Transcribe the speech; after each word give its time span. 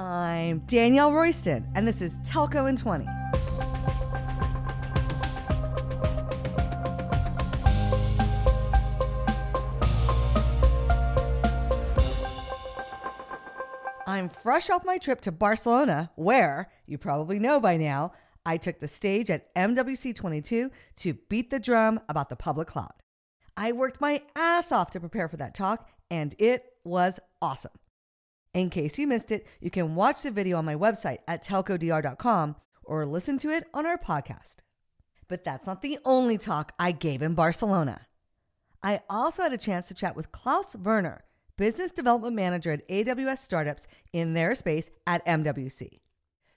I'm 0.00 0.60
Danielle 0.60 1.12
Royston, 1.12 1.68
and 1.74 1.86
this 1.86 2.00
is 2.00 2.16
Telco 2.20 2.66
in 2.70 2.74
20. 2.74 3.06
I'm 14.06 14.30
fresh 14.30 14.70
off 14.70 14.86
my 14.86 14.96
trip 14.96 15.20
to 15.20 15.32
Barcelona, 15.32 16.10
where, 16.16 16.70
you 16.86 16.96
probably 16.96 17.38
know 17.38 17.60
by 17.60 17.76
now, 17.76 18.12
I 18.46 18.56
took 18.56 18.80
the 18.80 18.88
stage 18.88 19.30
at 19.30 19.54
MWC 19.54 20.14
22 20.14 20.70
to 20.96 21.14
beat 21.28 21.50
the 21.50 21.60
drum 21.60 22.00
about 22.08 22.30
the 22.30 22.36
public 22.36 22.68
cloud. 22.68 22.94
I 23.54 23.72
worked 23.72 24.00
my 24.00 24.22
ass 24.34 24.72
off 24.72 24.92
to 24.92 25.00
prepare 25.00 25.28
for 25.28 25.36
that 25.36 25.54
talk, 25.54 25.90
and 26.10 26.34
it 26.38 26.64
was 26.84 27.20
awesome. 27.42 27.72
In 28.52 28.68
case 28.68 28.98
you 28.98 29.06
missed 29.06 29.30
it, 29.30 29.46
you 29.60 29.70
can 29.70 29.94
watch 29.94 30.22
the 30.22 30.30
video 30.30 30.58
on 30.58 30.64
my 30.64 30.74
website 30.74 31.18
at 31.28 31.44
telcodr.com 31.44 32.56
or 32.82 33.06
listen 33.06 33.38
to 33.38 33.50
it 33.50 33.68
on 33.72 33.86
our 33.86 33.96
podcast. 33.96 34.56
But 35.28 35.44
that's 35.44 35.66
not 35.66 35.82
the 35.82 35.98
only 36.04 36.36
talk 36.36 36.72
I 36.78 36.90
gave 36.90 37.22
in 37.22 37.34
Barcelona. 37.34 38.06
I 38.82 39.02
also 39.08 39.44
had 39.44 39.52
a 39.52 39.58
chance 39.58 39.86
to 39.88 39.94
chat 39.94 40.16
with 40.16 40.32
Claus 40.32 40.74
Verner, 40.74 41.22
Business 41.56 41.92
Development 41.92 42.34
Manager 42.34 42.72
at 42.72 42.88
AWS 42.88 43.38
Startups 43.38 43.86
in 44.12 44.34
their 44.34 44.56
space 44.56 44.90
at 45.06 45.24
MWC. 45.26 46.00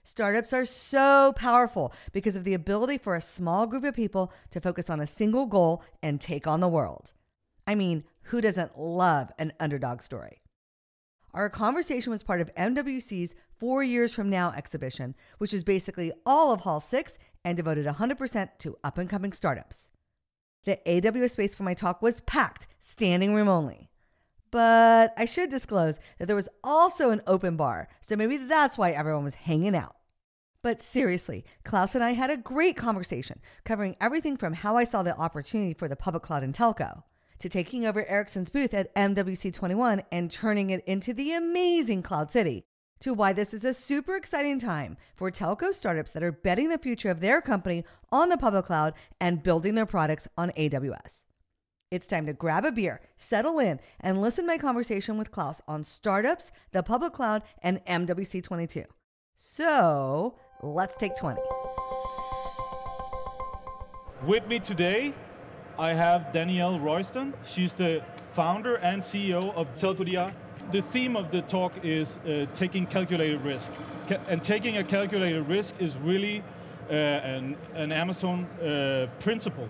Startups 0.02 0.52
are 0.52 0.64
so 0.64 1.32
powerful 1.36 1.92
because 2.12 2.34
of 2.34 2.44
the 2.44 2.54
ability 2.54 2.98
for 2.98 3.14
a 3.14 3.20
small 3.20 3.66
group 3.66 3.84
of 3.84 3.94
people 3.94 4.32
to 4.50 4.60
focus 4.60 4.90
on 4.90 5.00
a 5.00 5.06
single 5.06 5.46
goal 5.46 5.82
and 6.02 6.20
take 6.20 6.46
on 6.46 6.60
the 6.60 6.68
world. 6.68 7.12
I 7.66 7.74
mean, 7.74 8.04
who 8.24 8.40
doesn't 8.40 8.78
love 8.78 9.30
an 9.38 9.52
underdog 9.60 10.02
story? 10.02 10.43
Our 11.34 11.50
conversation 11.50 12.12
was 12.12 12.22
part 12.22 12.40
of 12.40 12.54
MWC's 12.54 13.34
Four 13.58 13.82
Years 13.82 14.14
From 14.14 14.30
Now 14.30 14.52
exhibition, 14.56 15.16
which 15.38 15.52
is 15.52 15.64
basically 15.64 16.12
all 16.24 16.52
of 16.52 16.60
Hall 16.60 16.78
6 16.78 17.18
and 17.44 17.56
devoted 17.56 17.86
100% 17.86 18.50
to 18.58 18.76
up 18.84 18.98
and 18.98 19.10
coming 19.10 19.32
startups. 19.32 19.90
The 20.64 20.78
AWS 20.86 21.32
space 21.32 21.56
for 21.56 21.64
my 21.64 21.74
talk 21.74 22.00
was 22.00 22.20
packed, 22.20 22.68
standing 22.78 23.34
room 23.34 23.48
only. 23.48 23.90
But 24.52 25.12
I 25.16 25.24
should 25.24 25.50
disclose 25.50 25.98
that 26.18 26.26
there 26.26 26.36
was 26.36 26.48
also 26.62 27.10
an 27.10 27.20
open 27.26 27.56
bar, 27.56 27.88
so 28.00 28.14
maybe 28.14 28.36
that's 28.36 28.78
why 28.78 28.92
everyone 28.92 29.24
was 29.24 29.34
hanging 29.34 29.74
out. 29.74 29.96
But 30.62 30.80
seriously, 30.82 31.44
Claus 31.64 31.96
and 31.96 32.04
I 32.04 32.12
had 32.12 32.30
a 32.30 32.36
great 32.36 32.76
conversation 32.76 33.40
covering 33.64 33.96
everything 34.00 34.36
from 34.36 34.52
how 34.52 34.76
I 34.76 34.84
saw 34.84 35.02
the 35.02 35.18
opportunity 35.18 35.74
for 35.74 35.88
the 35.88 35.96
public 35.96 36.22
cloud 36.22 36.44
and 36.44 36.54
telco 36.54 37.02
to 37.44 37.48
taking 37.50 37.84
over 37.84 38.06
Ericsson's 38.06 38.48
booth 38.48 38.72
at 38.72 38.94
MWC 38.94 39.52
21 39.52 40.02
and 40.10 40.30
turning 40.30 40.70
it 40.70 40.82
into 40.86 41.12
the 41.12 41.34
amazing 41.34 42.02
Cloud 42.02 42.32
City, 42.32 42.64
to 43.00 43.12
why 43.12 43.34
this 43.34 43.52
is 43.52 43.66
a 43.66 43.74
super 43.74 44.16
exciting 44.16 44.58
time 44.58 44.96
for 45.14 45.30
telco 45.30 45.70
startups 45.74 46.12
that 46.12 46.22
are 46.22 46.32
betting 46.32 46.70
the 46.70 46.78
future 46.78 47.10
of 47.10 47.20
their 47.20 47.42
company 47.42 47.84
on 48.10 48.30
the 48.30 48.38
public 48.38 48.64
cloud 48.64 48.94
and 49.20 49.42
building 49.42 49.74
their 49.74 49.84
products 49.84 50.26
on 50.38 50.52
AWS. 50.52 51.24
It's 51.90 52.06
time 52.06 52.24
to 52.24 52.32
grab 52.32 52.64
a 52.64 52.72
beer, 52.72 53.02
settle 53.18 53.58
in, 53.58 53.78
and 54.00 54.22
listen 54.22 54.44
to 54.44 54.48
my 54.48 54.56
conversation 54.56 55.18
with 55.18 55.30
Claus 55.30 55.60
on 55.68 55.84
startups, 55.84 56.50
the 56.72 56.82
public 56.82 57.12
cloud, 57.12 57.42
and 57.62 57.84
MWC 57.84 58.42
22. 58.42 58.84
So 59.36 60.38
let's 60.62 60.96
take 60.96 61.14
20. 61.14 61.42
With 64.24 64.46
me 64.46 64.60
today 64.60 65.12
I 65.78 65.92
have 65.92 66.32
Danielle 66.32 66.78
Royston. 66.78 67.34
She's 67.46 67.72
the 67.72 68.02
founder 68.32 68.76
and 68.76 69.02
CEO 69.02 69.54
of 69.54 69.66
TelcoDR. 69.76 70.32
The 70.70 70.82
theme 70.82 71.16
of 71.16 71.30
the 71.30 71.42
talk 71.42 71.72
is 71.84 72.18
uh, 72.18 72.46
taking 72.54 72.86
calculated 72.86 73.42
risk. 73.42 73.72
Ca- 74.08 74.20
and 74.28 74.42
taking 74.42 74.78
a 74.78 74.84
calculated 74.84 75.42
risk 75.42 75.74
is 75.78 75.96
really 75.96 76.42
uh, 76.88 76.92
an, 76.92 77.56
an, 77.74 77.92
Amazon 77.92 78.44
uh, 78.44 79.08
principle 79.18 79.68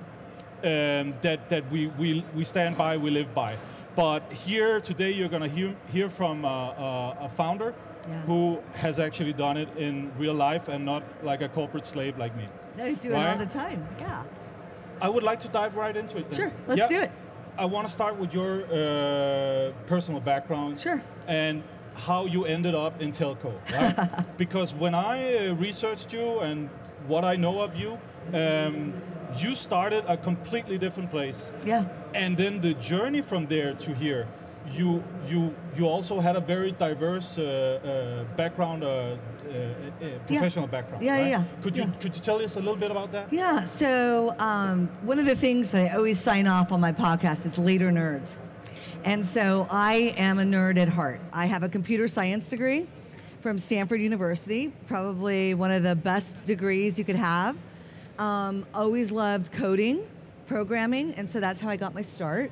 um, 0.63 1.15
that, 1.23 1.49
that 1.49 1.71
we, 1.71 1.87
we, 1.99 2.25
we 2.35 2.45
stand 2.45 2.77
by, 2.77 2.97
we 2.97 3.11
live 3.11 3.35
by. 3.35 3.57
But 3.97 4.33
here 4.33 4.81
today 4.81 5.13
you're 5.13 5.29
going 5.29 5.43
to 5.43 5.49
hear, 5.49 5.75
hear 5.89 6.11
from 6.11 6.45
a, 6.45 7.17
a 7.21 7.29
founder 7.29 7.75
yeah. 8.09 8.21
who 8.23 8.61
has 8.75 8.99
actually 8.99 9.33
done 9.33 9.57
it 9.57 9.69
in 9.77 10.13
real 10.19 10.35
life 10.35 10.69
and 10.69 10.85
not 10.85 11.03
like 11.23 11.41
a 11.43 11.49
corporate 11.49 11.87
slave 11.87 12.19
like 12.19 12.37
me. 12.37 12.49
You 12.77 12.97
do 12.97 13.13
right? 13.13 13.27
it 13.27 13.31
all 13.31 13.39
the 13.39 13.47
time, 13.47 13.87
yeah. 14.01 14.25
I 15.01 15.09
would 15.09 15.23
like 15.23 15.41
to 15.41 15.49
dive 15.49 15.77
right 15.77 15.97
into 15.97 16.19
it. 16.19 16.31
Then. 16.31 16.39
Sure, 16.39 16.53
let's 16.67 16.79
yeah. 16.79 16.89
do 16.89 17.01
it. 17.01 17.11
I 17.57 17.65
want 17.67 17.87
to 17.87 17.93
start 17.93 18.19
with 18.19 18.35
your 18.35 18.65
uh, 18.65 19.73
personal 19.87 20.21
background. 20.21 20.81
Sure. 20.81 21.01
And 21.27 21.63
how 21.95 22.27
you 22.27 22.45
ended 22.45 22.75
up 22.75 23.01
in 23.01 23.13
telco, 23.13 23.53
right? 23.73 24.37
because 24.37 24.75
when 24.75 24.95
I 24.95 25.49
uh, 25.49 25.55
researched 25.55 26.13
you 26.13 26.41
and 26.41 26.69
what 27.07 27.25
I 27.25 27.37
know 27.37 27.61
of 27.61 27.77
you, 27.77 27.99
um, 28.33 28.95
you 29.37 29.55
started 29.55 30.05
a 30.09 30.17
completely 30.17 30.79
different 30.79 31.11
place. 31.11 31.53
Yeah. 31.65 31.85
And 32.15 32.37
then 32.37 32.61
the 32.61 32.75
journey 32.75 33.21
from 33.21 33.47
there 33.47 33.75
to 33.75 33.95
here 33.95 34.27
you 34.73 35.03
you 35.29 35.55
you 35.77 35.87
also 35.87 36.21
had 36.21 36.37
a 36.37 36.41
very 36.41 36.73
diverse 36.73 37.39
uh, 37.39 37.43
uh, 37.43 38.37
background, 38.37 38.83
uh, 38.83 38.87
uh, 38.87 39.53
uh 39.53 40.19
professional 40.27 40.67
yeah. 40.67 40.71
background. 40.71 41.05
Yeah, 41.05 41.21
right? 41.21 41.29
yeah. 41.29 41.45
Could 41.63 41.77
you 41.77 41.85
yeah. 41.85 42.01
could 42.01 42.15
you 42.15 42.23
tell 42.23 42.43
us 42.43 42.57
a 42.57 42.61
little 42.61 42.77
bit 42.77 42.91
about 42.91 43.13
that? 43.13 43.33
Yeah. 43.33 43.65
So 43.65 44.35
um, 44.39 44.89
one 45.03 45.19
of 45.19 45.27
the 45.27 45.37
things 45.37 45.71
that 45.71 45.93
I 45.93 45.97
always 45.97 46.21
sign 46.21 46.47
off 46.47 46.73
on 46.73 46.81
my 46.81 46.93
podcast 46.93 47.47
is 47.47 47.59
later 47.59 47.91
nerds, 47.91 48.37
and 49.05 49.25
so 49.25 49.67
I 49.71 50.15
am 50.17 50.39
a 50.39 50.45
nerd 50.45 50.79
at 50.79 50.89
heart. 50.89 51.21
I 51.33 51.47
have 51.47 51.63
a 51.63 51.69
computer 51.69 52.09
science 52.09 52.49
degree 52.49 52.87
from 53.41 53.59
Stanford 53.59 54.01
University, 54.01 54.73
probably 54.87 55.53
one 55.53 55.71
of 55.71 55.83
the 55.83 55.95
best 55.95 56.47
degrees 56.47 56.99
you 56.99 57.05
could 57.05 57.17
have. 57.17 57.57
Um, 58.19 58.65
always 58.73 59.11
loved 59.11 59.53
coding, 59.53 60.07
programming, 60.47 61.13
and 61.15 61.29
so 61.29 61.41
that's 61.41 61.61
how 61.61 61.69
I 61.69 61.77
got 61.77 61.95
my 61.95 62.03
start. 62.03 62.51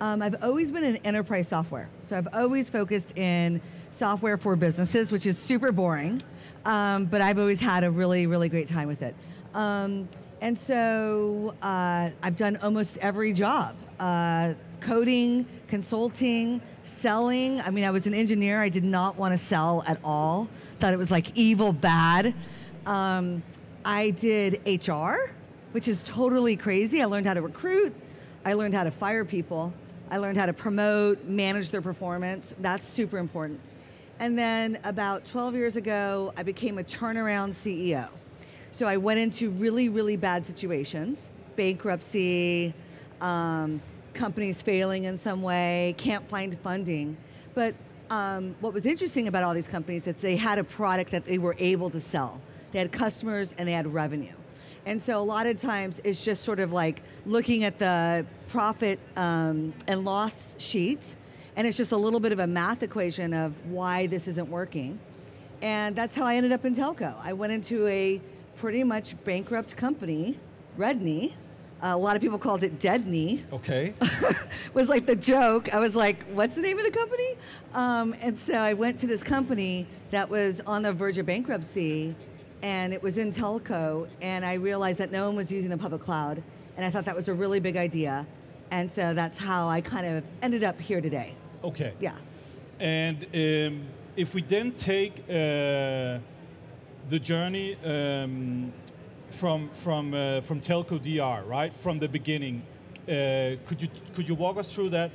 Um, 0.00 0.22
I've 0.22 0.42
always 0.44 0.70
been 0.70 0.84
in 0.84 0.96
enterprise 0.98 1.48
software. 1.48 1.88
So 2.06 2.16
I've 2.16 2.28
always 2.32 2.70
focused 2.70 3.16
in 3.18 3.60
software 3.90 4.36
for 4.36 4.54
businesses, 4.54 5.10
which 5.10 5.26
is 5.26 5.36
super 5.36 5.72
boring, 5.72 6.22
um, 6.64 7.06
but 7.06 7.20
I've 7.20 7.38
always 7.38 7.58
had 7.58 7.82
a 7.82 7.90
really, 7.90 8.26
really 8.26 8.48
great 8.48 8.68
time 8.68 8.86
with 8.86 9.02
it. 9.02 9.16
Um, 9.54 10.08
and 10.40 10.56
so 10.56 11.54
uh, 11.62 12.10
I've 12.22 12.36
done 12.36 12.58
almost 12.62 12.98
every 12.98 13.32
job 13.32 13.74
uh, 13.98 14.54
coding, 14.80 15.44
consulting, 15.66 16.62
selling. 16.84 17.60
I 17.60 17.70
mean, 17.70 17.84
I 17.84 17.90
was 17.90 18.06
an 18.06 18.14
engineer. 18.14 18.60
I 18.62 18.68
did 18.68 18.84
not 18.84 19.16
want 19.16 19.32
to 19.32 19.38
sell 19.38 19.82
at 19.84 19.98
all, 20.04 20.48
thought 20.78 20.94
it 20.94 20.98
was 20.98 21.10
like 21.10 21.36
evil 21.36 21.72
bad. 21.72 22.34
Um, 22.86 23.42
I 23.84 24.10
did 24.10 24.60
HR, 24.64 25.32
which 25.72 25.88
is 25.88 26.04
totally 26.04 26.54
crazy. 26.56 27.02
I 27.02 27.06
learned 27.06 27.26
how 27.26 27.34
to 27.34 27.42
recruit, 27.42 27.92
I 28.44 28.52
learned 28.52 28.74
how 28.74 28.84
to 28.84 28.92
fire 28.92 29.24
people. 29.24 29.72
I 30.10 30.16
learned 30.16 30.38
how 30.38 30.46
to 30.46 30.52
promote, 30.52 31.24
manage 31.24 31.70
their 31.70 31.82
performance. 31.82 32.54
That's 32.60 32.86
super 32.86 33.18
important. 33.18 33.60
And 34.20 34.38
then 34.38 34.78
about 34.84 35.26
12 35.26 35.54
years 35.54 35.76
ago, 35.76 36.32
I 36.36 36.42
became 36.42 36.78
a 36.78 36.84
turnaround 36.84 37.50
CEO. 37.50 38.08
So 38.70 38.86
I 38.86 38.96
went 38.96 39.20
into 39.20 39.50
really, 39.50 39.88
really 39.88 40.16
bad 40.16 40.46
situations 40.46 41.30
bankruptcy, 41.56 42.72
um, 43.20 43.82
companies 44.14 44.62
failing 44.62 45.04
in 45.04 45.18
some 45.18 45.42
way, 45.42 45.92
can't 45.98 46.26
find 46.28 46.56
funding. 46.60 47.16
But 47.52 47.74
um, 48.10 48.54
what 48.60 48.72
was 48.72 48.86
interesting 48.86 49.26
about 49.26 49.42
all 49.42 49.54
these 49.54 49.66
companies 49.66 50.06
is 50.06 50.14
they 50.16 50.36
had 50.36 50.60
a 50.60 50.64
product 50.64 51.10
that 51.10 51.24
they 51.24 51.38
were 51.38 51.56
able 51.58 51.90
to 51.90 52.00
sell. 52.00 52.40
They 52.70 52.78
had 52.78 52.92
customers 52.92 53.54
and 53.58 53.66
they 53.66 53.72
had 53.72 53.92
revenue. 53.92 54.34
And 54.86 55.00
so 55.00 55.18
a 55.18 55.22
lot 55.22 55.46
of 55.46 55.60
times 55.60 56.00
it's 56.04 56.24
just 56.24 56.44
sort 56.44 56.60
of 56.60 56.72
like 56.72 57.02
looking 57.26 57.64
at 57.64 57.78
the 57.78 58.24
profit 58.48 58.98
um, 59.16 59.72
and 59.86 60.04
loss 60.04 60.54
sheets, 60.58 61.16
and 61.56 61.66
it's 61.66 61.76
just 61.76 61.92
a 61.92 61.96
little 61.96 62.20
bit 62.20 62.32
of 62.32 62.38
a 62.38 62.46
math 62.46 62.82
equation 62.82 63.34
of 63.34 63.52
why 63.66 64.06
this 64.06 64.28
isn't 64.28 64.48
working. 64.48 64.98
And 65.60 65.96
that's 65.96 66.14
how 66.14 66.24
I 66.24 66.36
ended 66.36 66.52
up 66.52 66.64
in 66.64 66.74
telco. 66.74 67.14
I 67.22 67.32
went 67.32 67.52
into 67.52 67.86
a 67.88 68.20
pretty 68.56 68.84
much 68.84 69.14
bankrupt 69.24 69.76
company, 69.76 70.38
Redknee. 70.78 71.32
Uh, 71.82 71.92
a 71.94 71.96
lot 71.96 72.16
of 72.16 72.22
people 72.22 72.38
called 72.38 72.64
it 72.64 72.80
Deadknee. 72.80 73.44
Okay. 73.52 73.94
was 74.74 74.88
like 74.88 75.06
the 75.06 75.14
joke. 75.14 75.72
I 75.72 75.78
was 75.78 75.94
like, 75.94 76.24
what's 76.32 76.54
the 76.54 76.60
name 76.60 76.76
of 76.78 76.84
the 76.84 76.90
company? 76.90 77.36
Um, 77.72 78.16
and 78.20 78.38
so 78.38 78.54
I 78.54 78.74
went 78.74 78.98
to 78.98 79.06
this 79.06 79.22
company 79.22 79.86
that 80.10 80.28
was 80.28 80.60
on 80.66 80.82
the 80.82 80.92
verge 80.92 81.18
of 81.18 81.26
bankruptcy 81.26 82.16
and 82.62 82.92
it 82.92 83.02
was 83.02 83.18
in 83.18 83.32
telco, 83.32 84.08
and 84.20 84.44
I 84.44 84.54
realized 84.54 84.98
that 84.98 85.12
no 85.12 85.26
one 85.26 85.36
was 85.36 85.50
using 85.50 85.70
the 85.70 85.78
public 85.78 86.02
cloud, 86.02 86.42
and 86.76 86.84
I 86.84 86.90
thought 86.90 87.04
that 87.04 87.16
was 87.16 87.28
a 87.28 87.34
really 87.34 87.60
big 87.60 87.76
idea, 87.76 88.26
and 88.70 88.90
so 88.90 89.14
that's 89.14 89.38
how 89.38 89.68
I 89.68 89.80
kind 89.80 90.06
of 90.06 90.24
ended 90.42 90.64
up 90.64 90.80
here 90.80 91.00
today. 91.00 91.34
Okay. 91.64 91.92
Yeah. 92.00 92.16
And 92.80 93.24
um, 93.34 93.86
if 94.16 94.34
we 94.34 94.42
then 94.42 94.72
take 94.72 95.18
uh, 95.28 96.18
the 97.08 97.18
journey 97.20 97.76
um, 97.84 98.72
from 99.30 99.70
from 99.82 100.14
uh, 100.14 100.40
from 100.42 100.60
TelcoDR, 100.60 101.46
right, 101.46 101.74
from 101.74 101.98
the 101.98 102.08
beginning, 102.08 102.62
uh, 103.04 103.56
could 103.66 103.80
you 103.80 103.88
could 104.14 104.28
you 104.28 104.34
walk 104.34 104.56
us 104.58 104.72
through 104.72 104.90
that? 104.90 105.10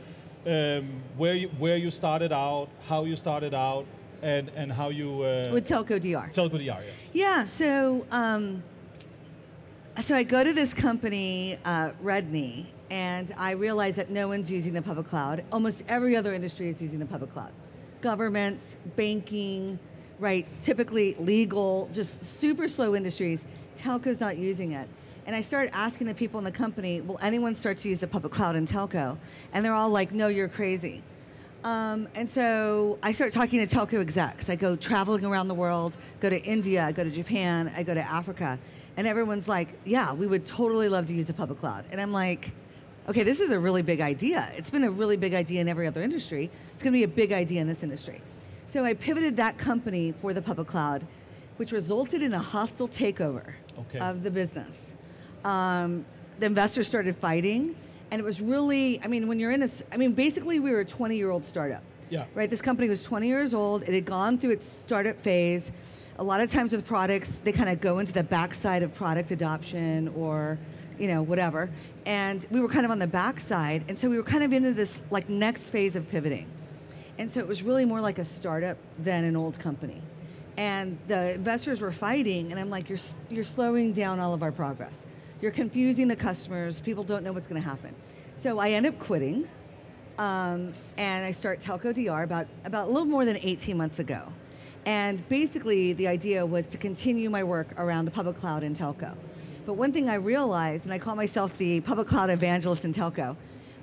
Um, 0.46 1.02
where 1.16 1.36
you, 1.36 1.48
where 1.58 1.78
you 1.78 1.90
started 1.90 2.34
out, 2.34 2.68
how 2.90 3.06
you 3.06 3.16
started 3.16 3.54
out, 3.54 3.86
and, 4.24 4.50
and 4.56 4.72
how 4.72 4.90
you 4.90 5.22
uh, 5.22 5.50
With 5.52 5.68
TelcoDR. 5.68 6.34
Telco 6.34 6.58
DR. 6.58 6.64
Yes. 6.64 6.98
Yeah, 7.12 7.44
so 7.44 8.06
um, 8.12 8.64
so 10.02 10.16
I 10.16 10.24
go 10.24 10.44
to 10.44 10.54
this 10.54 10.74
company, 10.74 11.58
uh, 11.66 11.92
and 12.90 13.34
I 13.38 13.52
realize 13.52 13.96
that 13.98 14.10
no 14.10 14.28
one's 14.28 14.52
using 14.52 14.74
the 14.74 14.82
public 14.82 15.08
cloud. 15.08 15.44
Almost 15.52 15.84
every 15.88 16.16
other 16.16 16.34
industry 16.34 16.70
is 16.70 16.82
using 16.82 17.00
the 17.00 17.06
public 17.06 17.32
cloud. 17.32 17.52
Governments, 18.02 18.78
banking, 18.96 19.78
right? 20.20 20.48
Typically 20.62 21.16
legal, 21.20 21.90
just 21.94 22.24
super 22.24 22.68
slow 22.68 22.96
industries. 22.96 23.46
Telco's 23.78 24.20
not 24.20 24.38
using 24.38 24.72
it. 24.72 24.88
And 25.26 25.36
I 25.36 25.42
started 25.42 25.74
asking 25.76 26.08
the 26.08 26.14
people 26.14 26.38
in 26.38 26.44
the 26.44 26.52
company, 26.52 27.02
will 27.02 27.20
anyone 27.22 27.56
start 27.56 27.78
to 27.80 27.90
use 27.90 28.02
the 28.02 28.08
public 28.08 28.34
cloud 28.34 28.56
in 28.56 28.66
telco? 28.66 29.18
And 29.54 29.64
they're 29.64 29.74
all 29.74 29.90
like, 29.90 30.12
no, 30.12 30.28
you're 30.28 30.50
crazy. 30.50 31.02
Um, 31.64 32.10
and 32.16 32.30
so 32.30 32.98
I 33.02 33.14
start 33.14 33.32
talking 33.32 33.66
to 33.66 33.76
telco 33.76 34.02
execs. 34.02 34.50
I 34.50 34.56
go 34.56 34.76
traveling 34.76 35.24
around 35.26 35.48
the 35.48 35.54
world, 35.54 35.98
go 36.20 36.30
to 36.30 36.42
India, 36.42 36.84
I 36.84 36.92
go 36.92 37.04
to 37.04 37.12
Japan, 37.12 37.72
I 37.76 37.84
go 37.84 37.94
to 37.94 38.02
Africa, 38.02 38.60
and 38.98 39.08
everyone's 39.08 39.48
like, 39.48 39.70
yeah, 39.86 40.14
we 40.14 40.28
would 40.28 40.46
totally 40.46 40.90
love 40.90 41.08
to 41.08 41.16
use 41.16 41.28
the 41.28 41.34
public 41.34 41.60
cloud. 41.60 41.86
And 41.92 42.02
I'm 42.02 42.12
like, 42.12 42.52
okay, 43.08 43.24
this 43.24 43.40
is 43.40 43.52
a 43.52 43.60
really 43.60 43.82
big 43.82 44.02
idea. 44.02 44.52
It's 44.58 44.70
been 44.70 44.84
a 44.84 44.92
really 44.92 45.16
big 45.18 45.34
idea 45.34 45.62
in 45.62 45.68
every 45.70 45.88
other 45.88 46.02
industry. 46.02 46.52
It's 46.74 46.84
going 46.84 46.94
to 46.94 46.98
be 47.00 47.04
a 47.04 47.08
big 47.08 47.32
idea 47.32 47.62
in 47.62 47.68
this 47.68 47.82
industry. 47.82 48.22
So 48.66 48.84
I 48.84 48.94
pivoted 48.94 49.38
that 49.38 49.58
company 49.58 50.12
for 50.12 50.34
the 50.34 50.42
public 50.42 50.68
cloud, 50.68 51.06
which 51.58 51.72
resulted 51.72 52.22
in 52.22 52.34
a 52.34 52.40
hostile 52.40 52.88
takeover 52.88 53.54
Okay. 53.80 54.00
of 54.00 54.22
the 54.22 54.30
business. 54.30 54.92
Um, 55.44 56.06
the 56.40 56.46
investors 56.46 56.88
started 56.88 57.18
fighting, 57.18 57.76
and 58.14 58.20
it 58.20 58.24
was 58.24 58.42
really, 58.42 59.02
I 59.04 59.08
mean, 59.08 59.28
when 59.28 59.40
you're 59.40 59.50
in 59.50 59.64
a, 59.64 59.66
s- 59.66 59.82
I 59.92 59.98
mean, 59.98 60.12
basically 60.14 60.60
we 60.60 60.70
were 60.70 60.82
a 60.82 60.86
20 60.86 61.16
year 61.18 61.32
old 61.32 61.44
startup. 61.44 61.82
Yeah. 62.12 62.26
Right? 62.36 62.48
This 62.48 62.62
company 62.62 62.88
was 62.88 63.02
20 63.02 63.28
years 63.28 63.56
old. 63.56 63.82
It 63.90 63.94
had 63.96 64.06
gone 64.06 64.38
through 64.38 64.52
its 64.52 64.70
startup 64.70 65.20
phase. 65.24 65.72
A 66.20 66.24
lot 66.24 66.40
of 66.40 66.52
times 66.52 66.72
with 66.74 66.86
products, 66.86 67.40
they 67.44 67.52
kind 67.52 67.70
of 67.70 67.82
go 67.82 67.98
into 67.98 68.14
the 68.14 68.22
backside 68.22 68.84
of 68.84 68.94
product 68.94 69.32
adoption 69.32 70.10
or, 70.10 70.60
you 71.00 71.08
know, 71.08 71.24
whatever. 71.24 71.72
And 72.06 72.46
we 72.52 72.60
were 72.60 72.68
kind 72.68 72.86
of 72.86 72.92
on 72.92 73.00
the 73.00 73.08
backside. 73.08 73.84
And 73.88 73.98
so 73.98 74.08
we 74.12 74.18
were 74.18 74.24
kind 74.24 74.44
of 74.44 74.54
into 74.54 74.74
this 74.74 75.00
like 75.10 75.28
next 75.28 75.64
phase 75.64 75.96
of 75.96 76.08
pivoting. 76.08 76.46
And 77.18 77.32
so 77.32 77.40
it 77.40 77.48
was 77.48 77.64
really 77.64 77.84
more 77.84 78.00
like 78.00 78.20
a 78.20 78.26
startup 78.26 78.78
than 79.00 79.24
an 79.24 79.36
old 79.36 79.58
company. 79.58 80.04
And 80.56 81.00
the 81.08 81.32
investors 81.34 81.82
were 81.82 81.92
fighting, 81.92 82.52
and 82.52 82.60
I'm 82.60 82.70
like, 82.70 82.90
you're, 82.90 83.00
you're 83.32 83.44
slowing 83.44 83.92
down 83.92 84.20
all 84.20 84.36
of 84.36 84.44
our 84.44 84.52
progress. 84.52 84.94
You're 85.44 85.52
confusing 85.52 86.08
the 86.08 86.16
customers. 86.16 86.80
People 86.80 87.04
don't 87.04 87.22
know 87.22 87.34
what's 87.34 87.48
going 87.48 87.62
to 87.62 87.68
happen. 87.68 87.94
So 88.38 88.60
I 88.60 88.70
end 88.70 88.86
up 88.86 88.98
quitting, 88.98 89.46
um, 90.18 90.72
and 90.96 91.26
I 91.26 91.32
start 91.32 91.60
TelcoDR 91.60 92.24
about, 92.24 92.48
about 92.64 92.86
a 92.86 92.90
little 92.90 93.04
more 93.04 93.26
than 93.26 93.36
18 93.36 93.76
months 93.76 94.00
ago. 94.00 94.32
And 94.86 95.28
basically, 95.28 95.92
the 95.92 96.08
idea 96.08 96.46
was 96.46 96.66
to 96.68 96.78
continue 96.78 97.30
my 97.30 97.44
work 97.44 97.74
around 97.76 98.06
the 98.06 98.12
public 98.12 98.38
cloud 98.38 98.64
and 98.64 98.74
telco. 98.74 99.18
But 99.66 99.74
one 99.74 99.92
thing 99.92 100.08
I 100.08 100.14
realized, 100.14 100.86
and 100.86 100.94
I 100.94 100.98
call 100.98 101.14
myself 101.14 101.58
the 101.58 101.82
public 101.82 102.08
cloud 102.08 102.30
evangelist 102.30 102.86
in 102.86 102.94
telco, 102.94 103.36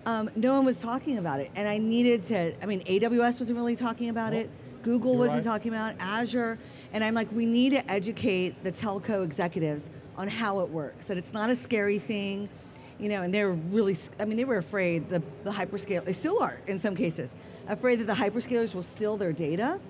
um, 0.06 0.30
no 0.36 0.54
one 0.54 0.64
was 0.64 0.78
talking 0.78 1.18
about 1.18 1.40
it. 1.40 1.50
And 1.56 1.68
I 1.68 1.76
needed 1.76 2.22
to, 2.24 2.54
I 2.62 2.64
mean, 2.64 2.82
AWS 2.84 3.38
wasn't 3.38 3.58
really 3.58 3.76
talking 3.76 4.08
about 4.08 4.32
Well, 4.32 4.40
it, 4.40 4.50
Google 4.82 5.18
wasn't 5.18 5.44
right. 5.44 5.44
talking 5.44 5.74
about 5.74 5.92
it, 5.92 5.98
Azure. 6.00 6.58
And 6.94 7.04
I'm 7.04 7.12
like, 7.12 7.30
we 7.32 7.44
need 7.44 7.70
to 7.70 7.92
educate 7.92 8.64
the 8.64 8.72
telco 8.72 9.22
executives 9.22 9.90
on 10.20 10.28
how 10.28 10.61
it 10.61 10.69
works, 10.69 11.06
that 11.06 11.17
it's 11.17 11.32
not 11.32 11.49
a 11.49 11.56
scary 11.56 11.99
thing. 11.99 12.49
You 12.99 13.08
know, 13.08 13.22
and 13.22 13.32
they're 13.32 13.52
really, 13.52 13.96
I 14.19 14.26
mean, 14.26 14.37
they 14.37 14.44
were 14.44 14.58
afraid, 14.58 15.08
the, 15.08 15.22
the 15.43 15.50
hyperscale, 15.50 16.05
they 16.05 16.12
still 16.12 16.43
are 16.43 16.58
in 16.67 16.78
some 16.78 16.94
cases, 16.94 17.32
afraid 17.67 17.99
that 18.00 18.06
the 18.06 18.12
hyperscalers 18.12 18.75
will 18.75 18.82
steal 18.82 19.17
their 19.17 19.32
data. 19.32 19.81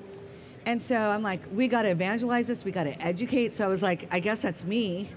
And 0.64 0.80
so 0.80 0.96
I'm 0.96 1.22
like, 1.22 1.40
we 1.52 1.66
got 1.66 1.82
to 1.82 1.88
evangelize 1.88 2.46
this, 2.46 2.64
we 2.64 2.70
got 2.70 2.84
to 2.84 3.02
educate. 3.02 3.52
So 3.54 3.64
I 3.64 3.68
was 3.68 3.82
like, 3.82 4.06
I 4.12 4.20
guess 4.20 4.40
that's 4.42 4.64
me. 4.64 5.10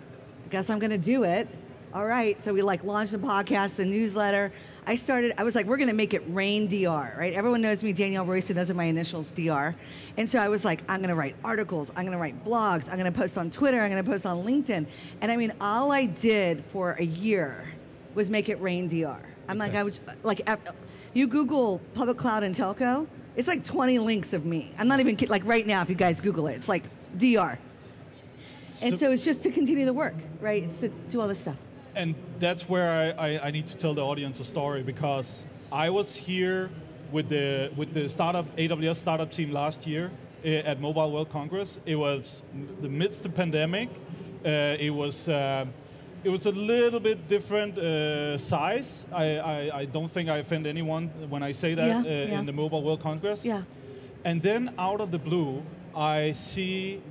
I 0.46 0.50
guess 0.50 0.72
I'm 0.72 0.80
going 0.80 0.90
to 0.90 0.98
do 0.98 1.22
it. 1.24 1.48
All 1.94 2.08
right. 2.08 2.42
So 2.42 2.52
we 2.52 2.64
like 2.64 2.84
launched 2.84 3.12
the 3.12 3.20
podcast, 3.20 3.76
the 3.76 3.86
newsletter. 3.86 4.52
I 4.86 4.96
started, 4.96 5.34
I 5.38 5.44
was 5.44 5.56
like, 5.56 5.66
we're 5.66 5.78
going 5.78 5.88
to 5.88 5.94
make 5.94 6.14
it 6.14 6.24
Rain 6.28 6.68
DR, 6.68 7.16
right? 7.18 7.34
Everyone 7.34 7.62
knows 7.62 7.84
me, 7.84 7.94
Danielle 7.94 8.26
Royston, 8.26 8.56
those 8.56 8.70
are 8.70 8.74
my 8.74 8.84
initials, 8.86 9.32
DR. 9.32 9.76
And 10.18 10.30
so 10.30 10.40
I 10.40 10.50
was 10.50 10.66
like, 10.66 10.82
I'm 10.90 11.00
going 11.00 11.10
to 11.10 11.16
write 11.16 11.36
articles, 11.44 11.90
I'm 11.92 12.04
going 12.06 12.12
to 12.12 12.18
write 12.18 12.44
blogs, 12.44 12.88
I'm 12.90 12.98
going 12.98 13.12
to 13.12 13.18
post 13.18 13.38
on 13.38 13.50
Twitter, 13.50 13.82
I'm 13.82 13.90
going 13.90 14.04
to 14.04 14.10
post 14.10 14.26
on 14.26 14.46
LinkedIn. 14.46 14.86
And 15.22 15.32
I 15.32 15.38
mean, 15.38 15.54
all 15.62 15.92
I 15.92 16.06
did 16.06 16.64
for 16.72 16.92
a 17.00 17.04
year 17.06 17.66
was 18.14 18.30
make 18.30 18.50
it 18.50 18.60
Rain 18.62 18.88
DR. 18.88 19.20
I'm 19.48 19.58
like, 19.58 19.74
I 19.74 19.84
was 19.84 20.00
like, 20.24 20.42
you 21.14 21.28
Google 21.28 21.80
public 21.94 22.18
cloud 22.18 22.44
and 22.44 22.56
telco, 22.56 23.08
it's 23.36 23.48
like 23.48 23.64
20 23.64 24.00
links 24.00 24.34
of 24.34 24.46
me. 24.46 24.74
I'm 24.78 24.88
not 24.88 25.00
even 25.00 25.16
kid- 25.16 25.30
like 25.30 25.44
right 25.46 25.66
now. 25.66 25.82
If 25.82 25.90
you 25.90 25.96
guys 25.96 26.22
Google 26.22 26.48
it, 26.48 26.54
it's 26.56 26.70
like 26.70 26.84
DR. 27.18 27.58
and 28.82 29.00
so 29.00 29.12
it's 29.12 29.24
just 29.24 29.44
to 29.44 29.52
continue 29.52 29.86
the 29.86 29.94
work, 29.94 30.16
right? 30.40 30.64
It's 30.64 30.80
to 30.80 30.90
do 30.90 31.22
all 31.22 31.28
this 31.28 31.40
stuff. 31.40 31.58
And 31.96 32.16
that's 32.40 32.68
where 32.70 33.16
I, 33.18 33.36
I, 33.36 33.48
I 33.48 33.52
need 33.52 33.68
to 33.68 33.78
tell 33.78 33.94
the 33.94 34.02
audience 34.02 34.40
a 34.40 34.44
story 34.44 34.84
because 34.84 35.46
I 35.72 35.90
was 35.90 36.16
here 36.16 36.70
with 37.12 37.30
the 37.30 37.72
with 37.76 37.94
the 37.94 38.10
startup 38.10 38.46
AWS 38.58 38.98
startup 38.98 39.32
team 39.32 39.52
last 39.52 39.86
year 39.88 40.12
eh, 40.44 40.62
at 40.66 40.80
Mobile 40.80 41.12
World 41.12 41.30
Congress. 41.30 41.80
It 41.86 41.96
was 41.96 42.42
the 42.82 42.90
midst 42.90 43.26
of 43.26 43.32
the 43.32 43.38
pandemic. 43.38 43.90
Uh, 44.46 44.76
it 44.80 44.90
was 44.90 45.28
uh, 45.28 45.66
it 46.24 46.30
was 46.30 46.46
a 46.46 46.52
little 46.52 47.00
bit 47.00 47.28
different 47.28 47.78
uh, 47.78 48.38
size. 48.38 49.06
I, 49.12 49.26
I, 49.38 49.80
I 49.82 49.86
don't 49.86 50.10
think 50.10 50.30
I 50.30 50.38
offend 50.38 50.66
anyone 50.68 51.10
when 51.30 51.44
I 51.44 51.52
say 51.52 51.76
that 51.76 51.88
Yeah, 51.88 52.00
uh, 52.00 52.04
yeah. 52.04 52.40
in 52.40 52.46
the 52.46 52.54
Mobile 52.54 52.82
World 52.82 53.02
Congress. 53.02 53.44
Yeah. 53.44 53.64
And 54.24 54.42
then 54.42 54.74
out 54.78 55.02
of 55.02 55.12
the 55.12 55.18
blue, 55.20 55.62
I 55.94 56.32
see 56.32 57.02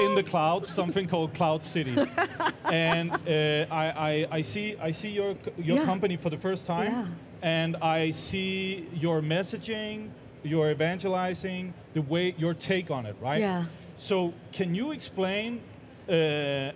in 0.00 0.14
the 0.14 0.22
clouds 0.22 0.68
something 0.68 1.06
called 1.06 1.34
Cloud 1.34 1.64
City, 1.64 1.96
and 2.64 3.10
uh, 3.12 3.66
I, 3.74 3.86
I, 4.10 4.26
I 4.38 4.42
see 4.42 4.76
I 4.80 4.90
see 4.92 5.08
your 5.10 5.34
your 5.58 5.78
Yeah. 5.78 5.84
company 5.84 6.16
for 6.16 6.30
the 6.30 6.38
first 6.38 6.66
time, 6.66 6.92
Yeah. 6.92 7.06
and 7.42 7.76
I 7.76 8.10
see 8.12 8.86
your 8.94 9.20
messaging, 9.22 10.10
your 10.42 10.70
evangelizing, 10.70 11.72
the 11.94 12.02
way 12.02 12.34
your 12.38 12.54
take 12.54 12.90
on 12.90 13.06
it, 13.06 13.16
right? 13.20 13.40
Yeah. 13.40 13.64
So 13.96 14.32
can 14.52 14.74
you 14.74 14.92
explain 14.92 15.60
uh, 16.08 16.12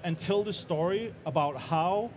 and 0.05 0.19
tell 0.19 0.43
the 0.45 0.53
story 0.53 1.13
about 1.27 1.57
how? 1.57 2.11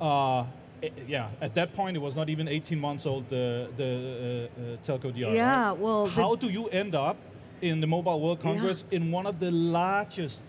Uh, 0.00 0.44
eh, 0.82 0.90
yeah, 1.08 1.28
at 1.40 1.54
that 1.54 1.74
point 1.74 1.96
it 1.96 2.00
was 2.00 2.14
not 2.14 2.28
even 2.28 2.48
18 2.48 2.78
months 2.78 3.06
old. 3.06 3.28
The 3.30 3.68
the 3.76 4.48
uh, 4.58 4.62
uh, 4.62 4.76
TelcoDR. 4.98 5.34
Yeah, 5.34 5.68
right? 5.68 5.78
well, 5.78 6.06
how 6.06 6.36
do 6.36 6.48
you 6.48 6.68
end 6.68 6.94
up 6.94 7.16
in 7.62 7.80
the 7.80 7.86
Mobile 7.86 8.20
World 8.20 8.40
Congress 8.40 8.84
in 8.90 9.10
one 9.10 9.26
of 9.26 9.40
the 9.40 9.50
largest 9.50 10.42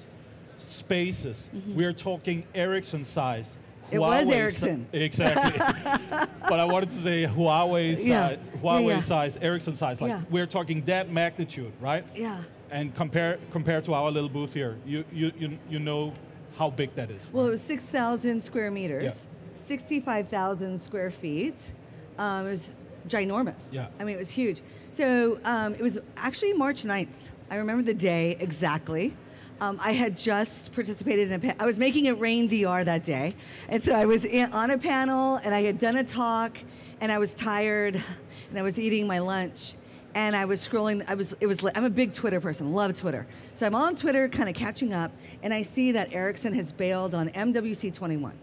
spaces? 0.57 1.49
We 1.75 1.85
are 1.85 1.93
talking 1.93 2.43
Ericsson 2.53 3.03
size. 3.03 3.47
Mm-hmm. 3.47 3.95
It 3.95 3.99
was 3.99 4.25
Huawei 4.25 4.27
si- 4.31 4.33
Ericsson. 4.35 4.87
exactly. 4.93 5.59
but 6.49 6.59
I 6.59 6.65
wanted 6.65 6.89
to 6.89 6.95
say 6.95 7.25
Huawei 7.27 7.95
size, 7.95 8.05
Yeah. 8.05 8.35
Huawei 8.61 8.81
Yeah, 8.87 8.93
yeah. 8.95 8.99
size, 8.99 9.37
Ericsson 9.41 9.75
size. 9.75 10.01
Like 10.01 10.09
Yeah. 10.09 10.21
we're 10.31 10.47
talking 10.47 10.83
that 10.85 11.11
magnitude, 11.11 11.71
right? 11.79 12.03
Yeah. 12.15 12.41
And 12.71 12.95
compare 12.95 13.37
compare 13.51 13.81
to 13.81 13.93
our 13.93 14.09
little 14.09 14.29
booth 14.29 14.53
here, 14.53 14.77
you 14.85 15.05
you 15.13 15.31
you, 15.37 15.59
you 15.69 15.79
know 15.79 16.13
how 16.57 16.69
big 16.71 16.95
that 16.95 17.11
is. 17.11 17.21
Well, 17.31 17.45
it 17.45 17.51
was 17.51 17.61
6,000 17.61 18.41
square 18.41 18.71
meters, 18.71 19.27
65,000 19.55 20.79
square 20.81 21.11
feet. 21.11 21.71
Um, 22.17 22.47
it 22.47 22.51
was 22.51 22.69
ginormous. 23.07 23.61
Yeah. 23.71 23.87
I 23.99 24.03
mean, 24.03 24.15
it 24.15 24.19
was 24.19 24.29
huge. 24.29 24.61
So 24.91 25.39
um, 25.43 25.73
it 25.73 25.81
was 25.81 25.97
actually 26.17 26.53
March 26.53 26.83
9th. 26.83 27.07
I 27.49 27.55
remember 27.57 27.83
the 27.83 27.93
day 27.93 28.37
exactly. 28.39 29.15
Um, 29.61 29.79
I 29.81 29.93
had 29.93 30.17
just 30.17 30.73
participated 30.73 31.31
in 31.31 31.33
a 31.33 31.39
pa- 31.39 31.63
I 31.63 31.65
was 31.65 31.79
making 31.79 32.05
it 32.05 32.19
rain 32.19 32.47
DR 32.47 32.83
that 32.83 33.05
day. 33.05 33.33
And 33.69 33.83
so 33.83 33.93
I 33.93 34.05
was 34.05 34.25
in, 34.25 34.51
on 34.51 34.71
a 34.71 34.77
panel 34.77 35.37
and 35.37 35.55
I 35.55 35.61
had 35.61 35.79
done 35.79 35.97
a 35.97 36.03
talk 36.03 36.57
and 36.99 37.11
I 37.11 37.17
was 37.17 37.33
tired 37.33 38.03
and 38.49 38.59
I 38.59 38.61
was 38.61 38.79
eating 38.79 39.07
my 39.07 39.19
lunch 39.19 39.75
and 40.13 40.35
I 40.35 40.45
was 40.45 40.65
scrolling. 40.65 41.05
I 41.07 41.13
was 41.13 41.35
it 41.39 41.45
was 41.45 41.63
I'm 41.75 41.83
a 41.85 41.89
big 41.89 42.13
Twitter 42.13 42.41
person, 42.41 42.73
love 42.73 42.95
Twitter. 42.95 43.27
So 43.53 43.65
I'm 43.65 43.75
on 43.75 43.95
Twitter, 43.95 44.27
kind 44.27 44.49
of 44.49 44.55
catching 44.55 44.93
up, 44.93 45.11
and 45.43 45.53
I 45.53 45.61
see 45.61 45.91
that 45.91 46.13
Ericsson 46.13 46.53
has 46.53 46.71
bailed 46.71 47.13
on 47.13 47.29
MWC 47.29 47.93
21. 47.93 48.33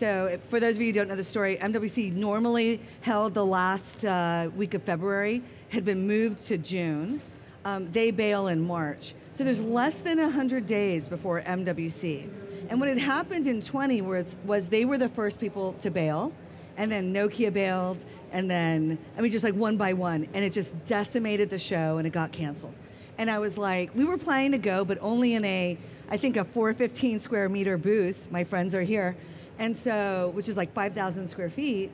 So 0.00 0.40
for 0.48 0.60
those 0.60 0.76
of 0.76 0.80
you 0.80 0.86
who 0.86 0.92
don't 0.94 1.08
know 1.08 1.14
the 1.14 1.22
story, 1.22 1.58
MWC 1.60 2.14
normally 2.14 2.80
held 3.02 3.34
the 3.34 3.44
last 3.44 4.02
uh, 4.06 4.48
week 4.56 4.72
of 4.72 4.82
February, 4.82 5.42
had 5.68 5.84
been 5.84 6.06
moved 6.06 6.42
to 6.46 6.56
June. 6.56 7.20
Um, 7.66 7.92
they 7.92 8.10
bail 8.10 8.48
in 8.48 8.66
March. 8.66 9.12
So 9.32 9.44
there's 9.44 9.60
less 9.60 9.98
than 9.98 10.18
100 10.18 10.64
days 10.64 11.06
before 11.06 11.42
MWC. 11.42 12.30
And 12.70 12.80
what 12.80 12.88
had 12.88 12.96
happened 12.96 13.46
in 13.46 13.60
20 13.60 14.00
was, 14.00 14.36
was 14.46 14.68
they 14.68 14.86
were 14.86 14.96
the 14.96 15.10
first 15.10 15.38
people 15.38 15.74
to 15.82 15.90
bail, 15.90 16.32
and 16.78 16.90
then 16.90 17.12
Nokia 17.12 17.52
bailed, 17.52 17.98
and 18.32 18.50
then, 18.50 18.96
I 19.18 19.20
mean, 19.20 19.30
just 19.30 19.44
like 19.44 19.54
one 19.54 19.76
by 19.76 19.92
one, 19.92 20.26
and 20.32 20.42
it 20.42 20.54
just 20.54 20.72
decimated 20.86 21.50
the 21.50 21.58
show 21.58 21.98
and 21.98 22.06
it 22.06 22.14
got 22.14 22.32
canceled. 22.32 22.72
And 23.18 23.30
I 23.30 23.38
was 23.38 23.58
like, 23.58 23.94
we 23.94 24.06
were 24.06 24.16
planning 24.16 24.52
to 24.52 24.58
go, 24.58 24.82
but 24.82 24.96
only 25.02 25.34
in 25.34 25.44
a, 25.44 25.76
I 26.08 26.16
think, 26.16 26.38
a 26.38 26.44
415 26.46 27.20
square 27.20 27.50
meter 27.50 27.76
booth. 27.76 28.16
My 28.30 28.44
friends 28.44 28.74
are 28.74 28.80
here. 28.80 29.14
And 29.60 29.76
so, 29.76 30.32
which 30.34 30.48
is 30.48 30.56
like 30.56 30.72
5,000 30.72 31.28
square 31.28 31.50
feet. 31.50 31.92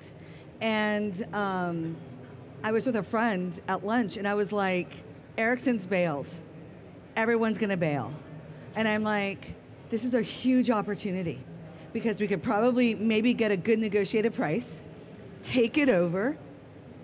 And 0.61 1.27
um, 1.35 1.97
I 2.63 2.71
was 2.71 2.87
with 2.87 2.95
a 2.95 3.03
friend 3.03 3.61
at 3.67 3.85
lunch, 3.85 4.17
and 4.17 4.27
I 4.27 4.35
was 4.35 4.53
like, 4.53 4.93
Ericsson's 5.37 5.85
bailed. 5.85 6.33
Everyone's 7.17 7.59
going 7.59 7.71
to 7.71 7.77
bail. 7.77 8.13
And 8.77 8.87
I'm 8.87 9.03
like, 9.03 9.49
this 9.91 10.05
is 10.05 10.15
a 10.15 10.23
huge 10.23 10.71
opportunity 10.71 11.41
because 11.93 12.21
we 12.21 12.29
could 12.29 12.43
probably 12.43 12.95
maybe 12.95 13.35
get 13.35 13.51
a 13.51 13.57
good 13.57 13.81
negotiated 13.81 14.35
price, 14.35 14.81
take 15.43 15.77
it 15.77 15.89
over, 15.89 16.37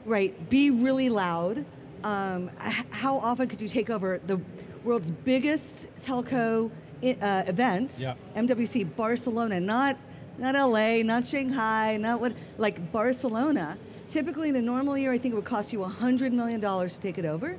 right? 0.05 0.49
Be 0.49 0.71
really 0.71 1.09
loud. 1.09 1.65
Um, 2.05 2.51
how 2.59 3.19
often 3.19 3.49
could 3.49 3.61
you 3.61 3.69
take 3.69 3.91
over 3.91 4.21
the 4.27 4.41
world's 4.85 5.11
biggest 5.11 5.87
telco 6.01 6.71
uh, 7.03 7.43
event, 7.47 7.95
Yeah. 7.99 8.15
MWC 8.37 8.95
Barcelona, 8.97 9.59
not 9.59 9.97
not 10.39 10.55
LA, 10.55 11.03
not 11.03 11.27
Shanghai, 11.27 11.97
not 11.97 12.21
what 12.21 12.33
like 12.59 12.93
Barcelona. 12.93 13.77
Typically, 14.09 14.49
in 14.49 14.57
a 14.57 14.63
normal 14.63 14.97
year, 14.99 15.13
I 15.13 15.19
think 15.19 15.33
it 15.33 15.37
would 15.37 15.45
cost 15.45 15.73
you 15.73 15.83
hundred 15.85 16.33
million 16.33 16.61
dollars 16.61 16.95
to 16.95 17.01
take 17.01 17.19
it 17.19 17.25
over. 17.25 17.57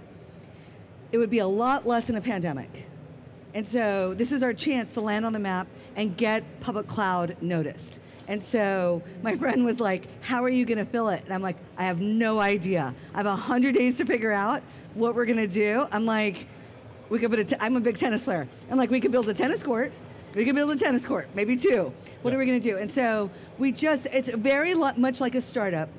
It 1.11 1.17
would 1.17 1.29
be 1.29 1.39
a 1.39 1.47
lot 1.47 1.85
less 1.85 2.09
in 2.09 2.15
a 2.15 2.21
pandemic. 2.21 2.87
And 3.53 3.67
so 3.67 4.15
this 4.15 4.31
is 4.31 4.41
our 4.41 4.53
chance 4.53 4.93
to 4.95 5.01
land 5.01 5.25
on 5.25 5.33
the 5.33 5.39
map 5.39 5.67
and 5.95 6.17
get 6.17 6.43
public 6.59 6.87
cloud 6.87 7.37
noticed. 7.39 7.99
And 8.27 8.43
so 8.43 9.03
my 9.21 9.37
friend 9.37 9.65
was 9.65 9.79
like, 9.79 10.07
How 10.21 10.43
are 10.43 10.49
you 10.49 10.65
going 10.65 10.79
to 10.79 10.85
fill 10.85 11.09
it? 11.09 11.23
And 11.25 11.33
I'm 11.33 11.41
like, 11.41 11.57
I 11.77 11.85
have 11.85 12.01
no 12.01 12.39
idea. 12.39 12.93
I 13.13 13.17
have 13.17 13.25
100 13.25 13.75
days 13.75 13.97
to 13.97 14.05
figure 14.05 14.31
out 14.31 14.63
what 14.93 15.15
we're 15.15 15.25
going 15.25 15.37
to 15.37 15.47
do. 15.47 15.85
I'm 15.91 16.05
like, 16.05 16.47
we 17.09 17.19
could 17.19 17.29
put 17.29 17.39
a 17.39 17.45
t- 17.45 17.55
I'm 17.59 17.75
a 17.75 17.79
big 17.79 17.97
tennis 17.97 18.23
player. 18.23 18.47
I'm 18.71 18.77
like, 18.77 18.89
we 18.89 18.99
could 18.99 19.11
build 19.11 19.29
a 19.29 19.33
tennis 19.33 19.61
court. 19.61 19.91
We 20.35 20.45
could 20.45 20.55
build 20.55 20.71
a 20.71 20.75
tennis 20.75 21.05
court, 21.05 21.27
maybe 21.35 21.55
two. 21.55 21.93
What 22.21 22.31
Yeah. 22.31 22.35
are 22.35 22.39
we 22.39 22.45
going 22.45 22.59
to 22.59 22.69
do? 22.71 22.77
And 22.77 22.91
so 22.91 23.29
we 23.59 23.71
just, 23.71 24.07
it's 24.07 24.29
very 24.29 24.73
lo- 24.73 24.93
much 24.97 25.21
like 25.21 25.35
a 25.35 25.41
startup 25.41 25.89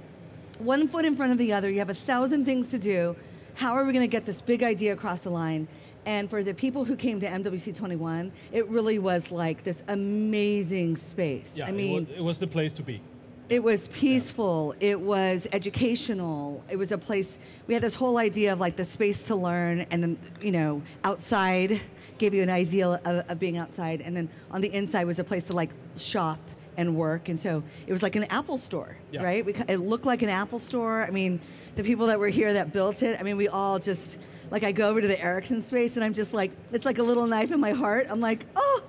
one 0.59 0.87
foot 0.89 1.05
in 1.05 1.17
front 1.17 1.33
of 1.33 1.39
the 1.39 1.53
other. 1.53 1.69
You 1.71 1.79
have 1.79 1.91
a 1.91 1.95
thousand 1.95 2.45
things 2.45 2.71
to 2.71 2.79
do. 2.79 3.17
How 3.55 3.73
are 3.75 3.85
we 3.85 3.93
going 3.93 4.05
to 4.05 4.11
get 4.11 4.25
this 4.25 4.41
big 4.41 4.63
idea 4.63 4.93
across 4.93 5.21
the 5.21 5.31
line? 5.31 5.67
And 6.07 6.29
for 6.29 6.43
the 6.45 6.53
people 6.55 6.85
who 6.85 6.97
came 6.97 7.19
to 7.21 7.27
MWC 7.27 7.75
21, 7.75 8.31
it 8.53 8.69
really 8.69 8.99
was 8.99 9.31
like 9.31 9.65
this 9.65 9.83
amazing 9.89 10.97
space. 10.97 11.53
Yeah, 11.57 11.67
I 11.67 11.73
mean, 11.73 12.03
it, 12.03 12.09
was, 12.09 12.19
it 12.19 12.23
was 12.23 12.39
the 12.39 12.47
place 12.47 12.73
to 12.73 12.83
be. 12.83 13.01
It 13.49 13.63
was 13.63 13.89
peaceful. 13.89 14.75
It 14.81 14.99
was 15.01 15.47
educational. 15.53 16.63
It 16.71 16.77
was 16.77 16.93
a 16.93 16.99
place. 16.99 17.39
We 17.67 17.75
had 17.75 17.83
this 17.83 17.95
whole 17.95 18.19
idea 18.19 18.53
of 18.53 18.61
like 18.61 18.77
the 18.77 18.85
space 18.85 19.23
to 19.25 19.37
learn, 19.37 19.87
and 19.91 20.03
then 20.03 20.19
you 20.41 20.51
know, 20.53 20.83
outside 21.05 21.81
gave 22.19 22.33
you 22.33 22.43
an 22.43 22.51
ideal 22.51 22.95
of, 23.05 23.29
of 23.29 23.39
being 23.39 23.57
outside, 23.59 24.01
and 24.01 24.17
then 24.17 24.29
on 24.51 24.61
the 24.61 24.73
inside 24.73 25.05
was 25.05 25.19
a 25.19 25.25
place 25.25 25.45
to 25.47 25.53
like 25.53 25.71
shop 25.97 26.39
and 26.77 26.97
work. 26.97 27.29
And 27.29 27.39
so 27.39 27.63
it 27.87 27.93
was 27.93 28.03
like 28.03 28.17
an 28.17 28.25
Apple 28.25 28.59
store, 28.59 28.97
Yeah. 29.13 29.23
right? 29.23 29.45
We, 29.45 29.55
it 29.69 29.79
looked 29.79 30.07
like 30.07 30.23
an 30.23 30.29
Apple 30.29 30.59
store. 30.59 31.03
I 31.05 31.11
mean, 31.11 31.41
the 31.77 31.83
people 31.85 32.07
that 32.07 32.19
were 32.19 32.29
here 32.29 32.53
that 32.53 32.73
built 32.73 33.03
it. 33.03 33.19
I 33.21 33.23
mean, 33.23 33.37
we 33.37 33.49
all 33.49 33.79
just 33.79 34.17
like 34.51 34.63
I 34.65 34.73
go 34.73 34.89
over 34.89 35.01
to 35.01 35.07
the 35.09 35.21
Ericsson 35.21 35.63
space, 35.63 35.97
and 35.97 36.05
I'm 36.05 36.15
just 36.15 36.33
like, 36.35 36.51
it's 36.73 36.85
like 36.87 36.99
a 36.99 37.03
little 37.03 37.27
knife 37.27 37.53
in 37.53 37.61
my 37.61 37.73
heart. 37.73 38.07
I'm 38.09 38.21
like, 38.21 38.47
oh. 38.57 38.83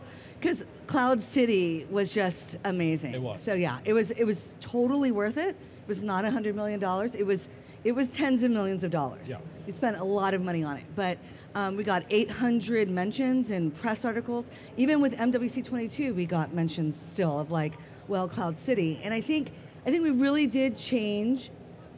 Because 0.45 0.63
Cloud 0.85 1.21
City 1.21 1.87
was 1.89 2.13
just 2.13 2.57
amazing. 2.65 3.15
It 3.15 3.21
was. 3.21 3.41
So 3.41 3.55
yeah, 3.55 3.79
it 3.83 3.93
was 3.93 4.11
it 4.11 4.23
was 4.25 4.53
totally 4.59 5.11
worth 5.11 5.37
it. 5.37 5.49
It 5.49 5.87
was 5.87 6.03
not 6.03 6.23
a 6.23 6.29
hundred 6.29 6.55
million 6.55 6.79
dollars. 6.79 7.15
It 7.15 7.25
was 7.25 7.49
it 7.83 7.93
was 7.93 8.09
tens 8.09 8.43
of 8.43 8.51
millions 8.51 8.83
of 8.83 8.91
dollars. 8.91 9.27
Yeah. 9.27 9.37
We 9.65 9.71
spent 9.71 9.97
a 9.97 10.03
lot 10.03 10.35
of 10.35 10.43
money 10.43 10.63
on 10.63 10.77
it, 10.77 10.83
but 10.95 11.17
um, 11.55 11.75
we 11.75 11.83
got 11.83 12.03
800 12.11 12.89
mentions 12.89 13.49
in 13.49 13.71
press 13.71 14.05
articles. 14.05 14.51
Even 14.77 15.01
with 15.01 15.15
MWC 15.15 15.65
22, 15.65 16.13
we 16.13 16.27
got 16.27 16.53
mentions 16.53 16.95
still 16.99 17.39
of 17.39 17.49
like, 17.49 17.73
well, 18.07 18.27
Cloud 18.27 18.59
City, 18.59 18.99
and 19.03 19.15
I 19.15 19.21
think 19.21 19.51
I 19.87 19.89
think 19.89 20.03
we 20.03 20.11
really 20.11 20.45
did 20.45 20.77
change 20.77 21.49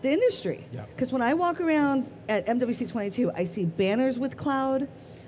the 0.01 0.11
industry. 0.11 0.65
Yeah. 0.71 0.85
Because 0.95 1.11
when 1.11 1.21
I 1.21 1.33
walk 1.33 1.59
around 1.59 2.13
at 2.29 2.45
MWC 2.45 2.89
22, 2.89 3.29
I 3.33 3.43
see 3.43 3.65
banners 3.65 4.17
with 4.17 4.37
cloud. 4.37 4.87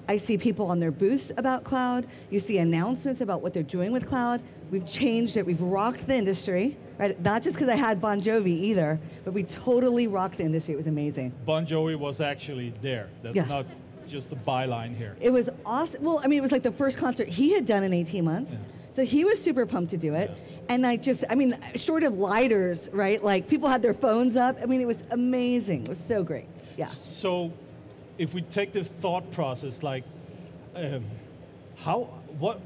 I 0.10 0.18
see 0.18 0.40
people 0.40 0.66
on 0.66 0.80
their 0.80 0.90
booths 0.90 1.32
about 1.38 1.64
cloud. 1.64 2.08
You 2.32 2.40
see 2.40 2.58
announcements 2.58 3.22
about 3.22 3.44
what 3.44 3.54
they're 3.54 3.62
doing 3.62 3.92
with 3.92 4.08
cloud. 4.08 4.42
We've 4.72 4.88
changed 4.88 5.38
it. 5.38 5.46
We've 5.46 5.62
rocked 5.62 6.08
the 6.08 6.16
industry, 6.16 6.76
right? 6.98 7.20
Not 7.22 7.44
just 7.44 7.56
because 7.58 7.70
I 7.70 7.76
had 7.76 8.02
Bon 8.02 8.20
Jovi 8.20 8.48
either, 8.48 9.00
but 9.24 9.36
we 9.36 9.44
totally 9.44 10.08
rocked 10.08 10.38
the 10.38 10.44
industry. 10.46 10.74
It 10.74 10.78
was 10.78 10.88
amazing. 10.88 11.32
Bon 11.46 11.64
Jovi 11.64 11.96
was 11.96 12.22
actually 12.22 12.74
there. 12.82 13.08
That's 13.22 13.36
Yes. 13.36 13.48
not 13.50 13.68
just 14.08 14.32
a 14.32 14.36
byline 14.36 14.96
here. 14.98 15.16
It 15.22 15.30
was 15.32 15.48
awesome. 15.64 16.04
Well, 16.04 16.20
I 16.24 16.28
mean, 16.28 16.40
it 16.40 16.42
was 16.42 16.52
like 16.52 16.64
the 16.64 16.72
first 16.72 16.98
concert 16.98 17.28
he 17.28 17.54
had 17.54 17.68
done 17.68 17.84
in 17.84 17.94
18 17.94 18.26
months. 18.26 18.52
Yeah. 18.54 18.58
So 18.92 19.06
he 19.06 19.24
was 19.24 19.40
super 19.40 19.68
pumped 19.68 19.92
to 19.92 19.98
do 19.98 20.16
it. 20.16 20.32
And 20.70 20.88
I 20.88 20.96
just, 20.96 21.24
I 21.30 21.36
mean, 21.36 21.56
short 21.76 22.02
of 22.02 22.18
lighters, 22.18 22.90
right? 22.92 23.24
Like 23.24 23.48
people 23.48 23.70
had 23.70 23.84
their 23.84 23.94
phones 23.94 24.36
up. 24.36 24.58
I 24.60 24.66
mean, 24.66 24.82
it 24.82 24.88
was 24.88 25.04
amazing. 25.12 25.84
It 25.84 25.90
was 25.90 26.00
so 26.00 26.24
great. 26.24 26.48
Yeah. 26.78 26.88
So, 26.88 27.54
if 28.20 28.34
we 28.34 28.42
take 28.44 28.74
the 28.74 28.84
thought 28.84 29.32
process, 29.32 29.82
like, 29.82 30.04
um, 30.76 31.04
how, 31.78 32.02
what, 32.38 32.60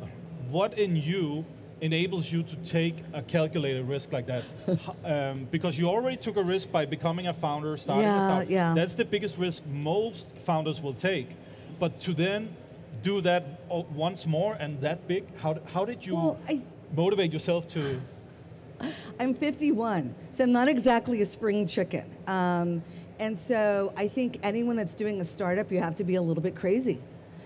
what 0.50 0.78
in 0.78 0.96
you 0.96 1.46
enables 1.80 2.32
you 2.32 2.42
to 2.44 2.56
take 2.58 2.96
a 3.14 3.22
calculated 3.22 3.88
risk 3.88 4.12
like 4.12 4.26
that? 4.26 4.44
Um, 5.06 5.48
because 5.52 5.78
you 5.78 5.88
already 5.88 6.18
took 6.18 6.38
a 6.38 6.44
risk 6.44 6.72
by 6.72 6.86
becoming 6.86 7.28
a 7.28 7.34
founder, 7.34 7.78
starting 7.78 8.10
a 8.10 8.14
Yeah, 8.14 8.20
startup. 8.26 8.50
yeah. 8.50 8.74
That's 8.76 8.96
the 8.96 9.06
biggest 9.06 9.38
risk 9.38 9.64
most 9.68 10.26
founders 10.44 10.82
will 10.82 10.96
take. 10.96 11.30
But 11.80 12.00
to 12.02 12.14
then 12.14 12.56
do 13.04 13.22
that 13.22 13.60
once 13.70 14.26
more 14.26 14.56
and 14.56 14.82
that 14.82 15.08
big, 15.08 15.24
how, 15.38 15.60
how 15.74 15.86
did 15.86 16.04
you 16.06 16.16
Well, 16.16 16.40
I, 16.50 16.62
motivate 16.96 17.32
yourself 17.32 17.68
to? 17.70 18.02
I'm 19.20 19.36
51, 19.36 20.16
so 20.32 20.44
I'm 20.46 20.52
not 20.52 20.68
exactly 20.68 21.22
a 21.22 21.26
spring 21.26 21.68
chicken. 21.68 22.06
Um, 22.28 22.82
and 23.20 23.38
so 23.38 23.94
I 23.96 24.08
think 24.08 24.40
anyone 24.44 24.76
that's 24.76 24.96
doing 24.96 25.22
a 25.22 25.26
startup, 25.26 25.72
you 25.72 25.80
have 25.80 25.96
to 25.98 26.04
be 26.04 26.16
a 26.16 26.22
little 26.22 26.44
bit 26.44 26.56
crazy. 26.56 27.00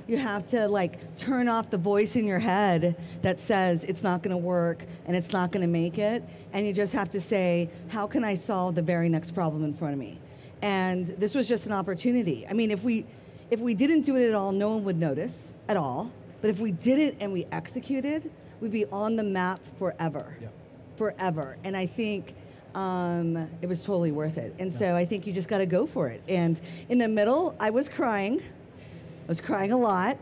You 0.08 0.18
have 0.18 0.48
to 0.48 0.68
like 0.68 1.18
turn 1.18 1.50
off 1.50 1.70
the 1.70 1.78
voice 1.78 2.16
in 2.16 2.26
your 2.26 2.40
head 2.40 2.96
that 3.24 3.42
says 3.42 3.84
it's 3.84 4.04
not 4.04 4.24
going 4.24 4.32
to 4.32 4.38
work 4.38 4.86
and 5.06 5.16
it's 5.18 5.34
not 5.34 5.52
going 5.52 5.62
to 5.62 5.68
make 5.68 5.98
it, 5.98 6.24
and 6.54 6.66
you 6.66 6.72
just 6.74 6.94
have 6.94 7.12
to 7.12 7.20
say, 7.20 7.70
how 7.90 8.08
can 8.08 8.24
I 8.24 8.36
solve 8.36 8.76
the 8.76 8.82
very 8.82 9.10
next 9.10 9.32
problem 9.32 9.64
in 9.66 9.74
front 9.74 9.94
of 9.94 10.00
me? 10.00 10.18
And 10.62 11.08
this 11.08 11.36
was 11.36 11.48
just 11.48 11.66
an 11.66 11.74
opportunity. 11.74 12.48
I 12.50 12.54
mean, 12.54 12.72
if 12.72 12.84
we 12.84 13.06
if 13.52 13.60
we 13.60 13.74
didn't 13.74 14.02
do 14.02 14.16
it 14.18 14.28
at 14.28 14.34
all, 14.36 14.52
no 14.52 14.70
one 14.70 14.84
would 14.86 14.98
notice 14.98 15.54
at 15.68 15.78
all. 15.78 16.12
But 16.42 16.50
if 16.50 16.60
we 16.60 16.72
did 16.72 17.00
it 17.00 17.18
and 17.20 17.32
we 17.34 17.46
executed, 17.52 18.30
we'd 18.62 18.72
be 18.72 18.86
on 18.88 19.16
the 19.16 19.24
map 19.24 19.60
forever 19.78 20.36
Yeah. 20.42 20.48
forever. 20.96 21.58
And 21.64 21.76
I 21.76 21.86
think 21.86 22.34
um, 22.78 23.50
it 23.64 23.68
was 23.68 23.82
totally 23.82 24.12
worth 24.12 24.38
it. 24.38 24.54
And 24.60 24.72
so 24.72 24.96
I 24.96 25.04
think 25.04 25.26
you 25.26 25.34
just 25.34 25.48
got 25.48 25.58
to 25.58 25.66
go 25.66 25.88
for 25.88 26.10
it. 26.10 26.22
And 26.28 26.62
in 26.90 27.00
the 27.00 27.08
middle, 27.08 27.56
I 27.60 27.72
was 27.72 27.90
crying. 27.90 28.40
I 28.40 29.28
was 29.28 29.42
crying 29.42 29.72
a 29.72 29.78
lot. 29.78 30.18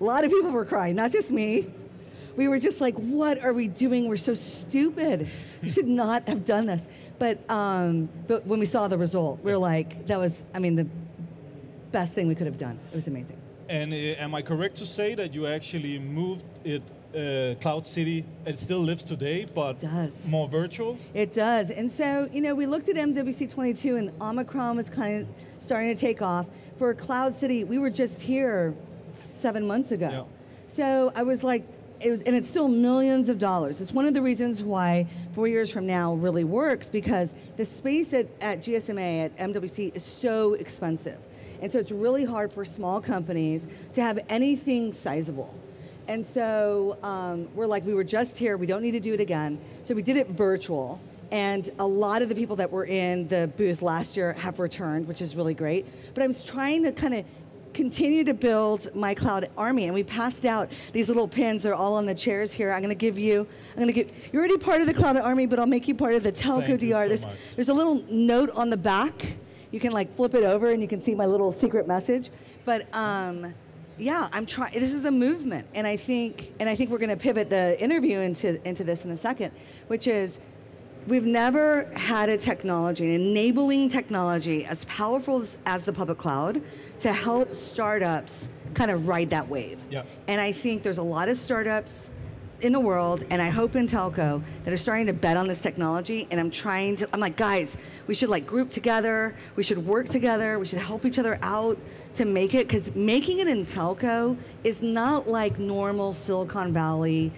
A 0.00 0.04
lot 0.04 0.24
of 0.24 0.30
people 0.30 0.50
were 0.50 0.64
crying, 0.64 0.96
not 0.96 1.12
just 1.12 1.30
me. 1.30 1.70
We 2.34 2.48
were 2.48 2.58
just 2.58 2.80
like, 2.80 2.94
what 2.94 3.44
are 3.44 3.52
we 3.52 3.68
doing? 3.68 4.08
We're 4.08 4.16
so 4.16 4.32
stupid. 4.32 5.28
We 5.60 5.68
should 5.68 5.86
not 5.86 6.26
have 6.28 6.46
done 6.46 6.64
this. 6.64 6.88
But, 7.18 7.38
um, 7.50 8.08
but 8.26 8.46
when 8.46 8.58
we 8.58 8.66
saw 8.66 8.88
the 8.88 8.96
result, 8.96 9.40
we 9.42 9.52
were 9.52 9.58
like, 9.58 10.06
that 10.06 10.18
was, 10.18 10.42
I 10.54 10.60
mean, 10.60 10.76
the 10.76 10.86
best 11.92 12.14
thing 12.14 12.26
we 12.26 12.34
could 12.34 12.46
have 12.46 12.58
done. 12.58 12.78
It 12.90 12.94
was 12.94 13.08
amazing. 13.08 13.36
And 13.68 13.92
uh, 13.92 13.96
am 13.96 14.34
I 14.34 14.40
correct 14.40 14.78
to 14.78 14.86
say 14.86 15.14
that 15.16 15.34
you 15.34 15.46
actually 15.46 15.98
moved 15.98 16.44
it, 16.64 16.82
uh, 17.14 17.54
Cloud 17.60 17.86
City? 17.86 18.24
It 18.46 18.58
still 18.58 18.80
lives 18.80 19.04
today, 19.04 19.46
but 19.54 19.82
more 20.26 20.48
virtual. 20.48 20.98
It 21.14 21.32
does. 21.32 21.70
And 21.70 21.90
so, 21.90 22.28
you 22.32 22.40
know, 22.40 22.54
we 22.54 22.66
looked 22.66 22.88
at 22.88 22.96
MWC 22.96 23.50
22 23.50 23.96
and 23.96 24.12
Omicron 24.20 24.76
was 24.76 24.88
kind 24.88 25.22
of 25.22 25.28
starting 25.58 25.94
to 25.94 26.00
take 26.00 26.22
off. 26.22 26.46
For 26.78 26.94
Cloud 26.94 27.34
City, 27.34 27.64
we 27.64 27.78
were 27.78 27.90
just 27.90 28.20
here 28.20 28.74
seven 29.12 29.66
months 29.66 29.90
ago. 29.90 30.10
Yeah. 30.10 30.24
So 30.68 31.12
I 31.14 31.22
was 31.22 31.42
like, 31.42 31.66
it 32.00 32.10
was, 32.10 32.20
and 32.22 32.36
it's 32.36 32.48
still 32.48 32.68
millions 32.68 33.28
of 33.28 33.38
dollars. 33.38 33.80
It's 33.80 33.92
one 33.92 34.06
of 34.06 34.14
the 34.14 34.22
reasons 34.22 34.62
why 34.62 35.08
four 35.32 35.48
years 35.48 35.70
from 35.70 35.86
now 35.86 36.14
really 36.14 36.44
works 36.44 36.88
because 36.88 37.34
the 37.56 37.64
space 37.64 38.12
at, 38.12 38.28
at 38.40 38.60
GSMA, 38.60 39.24
at 39.24 39.36
MWC, 39.36 39.96
is 39.96 40.04
so 40.04 40.54
expensive. 40.54 41.18
And 41.60 41.72
so 41.72 41.78
it's 41.78 41.90
really 41.90 42.24
hard 42.24 42.52
for 42.52 42.64
small 42.64 43.00
companies 43.00 43.66
to 43.94 44.02
have 44.02 44.20
anything 44.28 44.92
sizable. 44.92 45.52
And 46.08 46.24
so 46.24 46.96
um, 47.02 47.48
we're 47.54 47.66
like, 47.66 47.84
we 47.84 47.92
were 47.92 48.02
just 48.02 48.38
here, 48.38 48.56
we 48.56 48.66
don't 48.66 48.82
need 48.82 48.92
to 48.92 49.00
do 49.00 49.12
it 49.12 49.20
again. 49.20 49.60
So 49.82 49.94
we 49.94 50.02
did 50.02 50.16
it 50.16 50.30
virtual. 50.30 50.98
And 51.30 51.68
a 51.78 51.86
lot 51.86 52.22
of 52.22 52.30
the 52.30 52.34
people 52.34 52.56
that 52.56 52.72
were 52.72 52.86
in 52.86 53.28
the 53.28 53.50
booth 53.58 53.82
last 53.82 54.16
year 54.16 54.32
have 54.32 54.58
returned, 54.58 55.06
which 55.06 55.20
is 55.20 55.36
really 55.36 55.52
great. 55.52 55.86
But 56.14 56.22
I 56.22 56.26
was 56.26 56.42
trying 56.42 56.82
to 56.84 56.92
kind 56.92 57.12
of 57.12 57.26
continue 57.74 58.24
to 58.24 58.32
build 58.32 58.92
my 58.94 59.14
cloud 59.14 59.50
army 59.56 59.84
and 59.84 59.94
we 59.94 60.02
passed 60.02 60.46
out 60.46 60.72
these 60.94 61.06
little 61.08 61.28
pins 61.28 61.62
they're 61.62 61.74
all 61.74 61.94
on 61.94 62.06
the 62.06 62.14
chairs 62.14 62.50
here 62.50 62.72
i'm 62.72 62.80
going 62.80 62.88
to 62.88 62.94
give 62.94 63.18
you 63.18 63.46
i'm 63.70 63.76
going 63.76 63.86
to 63.86 63.92
give 63.92 64.10
you're 64.32 64.40
already 64.40 64.56
part 64.56 64.80
of 64.80 64.86
the 64.86 64.94
cloud 64.94 65.18
army 65.18 65.44
but 65.44 65.58
i'll 65.58 65.66
make 65.66 65.86
you 65.86 65.94
part 65.94 66.14
of 66.14 66.22
the 66.22 66.32
telco 66.32 66.66
Thank 66.66 66.80
dr 66.80 66.90
so 66.90 67.08
there's, 67.08 67.26
much. 67.26 67.36
there's 67.56 67.68
a 67.68 67.74
little 67.74 68.02
note 68.08 68.50
on 68.50 68.70
the 68.70 68.76
back 68.76 69.34
you 69.70 69.78
can 69.78 69.92
like 69.92 70.16
flip 70.16 70.34
it 70.34 70.44
over 70.44 70.70
and 70.70 70.80
you 70.80 70.88
can 70.88 71.00
see 71.00 71.14
my 71.14 71.26
little 71.26 71.52
secret 71.52 71.86
message 71.86 72.30
but 72.64 72.92
um, 72.94 73.54
yeah 73.98 74.28
i'm 74.32 74.46
trying 74.46 74.72
this 74.72 74.92
is 74.92 75.04
a 75.04 75.10
movement 75.10 75.66
and 75.74 75.86
i 75.86 75.96
think 75.96 76.52
and 76.60 76.68
i 76.68 76.74
think 76.74 76.90
we're 76.90 76.98
going 76.98 77.08
to 77.08 77.16
pivot 77.16 77.50
the 77.50 77.80
interview 77.82 78.18
into 78.20 78.66
into 78.68 78.84
this 78.84 79.04
in 79.04 79.10
a 79.10 79.16
second 79.16 79.52
which 79.88 80.06
is 80.06 80.40
we've 81.08 81.24
never 81.24 81.84
had 81.94 82.28
a 82.28 82.36
technology, 82.36 83.14
an 83.14 83.20
enabling 83.20 83.88
technology 83.88 84.64
as 84.64 84.84
powerful 84.84 85.40
as, 85.40 85.56
as 85.66 85.84
the 85.84 85.92
public 85.92 86.18
cloud 86.18 86.62
to 87.00 87.12
help 87.12 87.54
startups 87.54 88.48
kind 88.74 88.90
of 88.90 89.08
ride 89.08 89.30
that 89.30 89.48
wave. 89.48 89.82
Yeah. 89.90 90.02
And 90.26 90.40
I 90.40 90.52
think 90.52 90.82
there's 90.82 90.98
a 90.98 91.02
lot 91.02 91.28
of 91.28 91.38
startups 91.38 92.10
in 92.60 92.72
the 92.72 92.80
world, 92.80 93.24
and 93.30 93.40
I 93.40 93.48
hope 93.48 93.76
in 93.76 93.86
telco 93.86 94.42
that 94.64 94.72
are 94.72 94.76
starting 94.76 95.06
to 95.06 95.12
bet 95.12 95.36
on 95.36 95.46
this 95.46 95.60
technology. 95.60 96.26
And 96.30 96.40
I'm 96.40 96.50
trying 96.50 96.96
to, 96.96 97.08
I'm 97.12 97.20
like, 97.20 97.36
guys, 97.36 97.76
we 98.06 98.14
should 98.14 98.28
like 98.28 98.46
group 98.46 98.70
together, 98.70 99.34
we 99.54 99.62
should 99.62 99.78
work 99.86 100.08
together, 100.08 100.58
we 100.58 100.66
should 100.66 100.80
help 100.80 101.04
each 101.04 101.18
other 101.18 101.38
out 101.42 101.78
to 102.14 102.24
make 102.24 102.54
it, 102.54 102.66
because 102.66 102.94
making 102.94 103.38
it 103.38 103.48
in 103.48 103.64
telco 103.64 104.36
is 104.64 104.82
not 104.82 105.28
like 105.28 105.58
normal 105.58 106.14
Silicon 106.14 106.72
Valley 106.72 107.32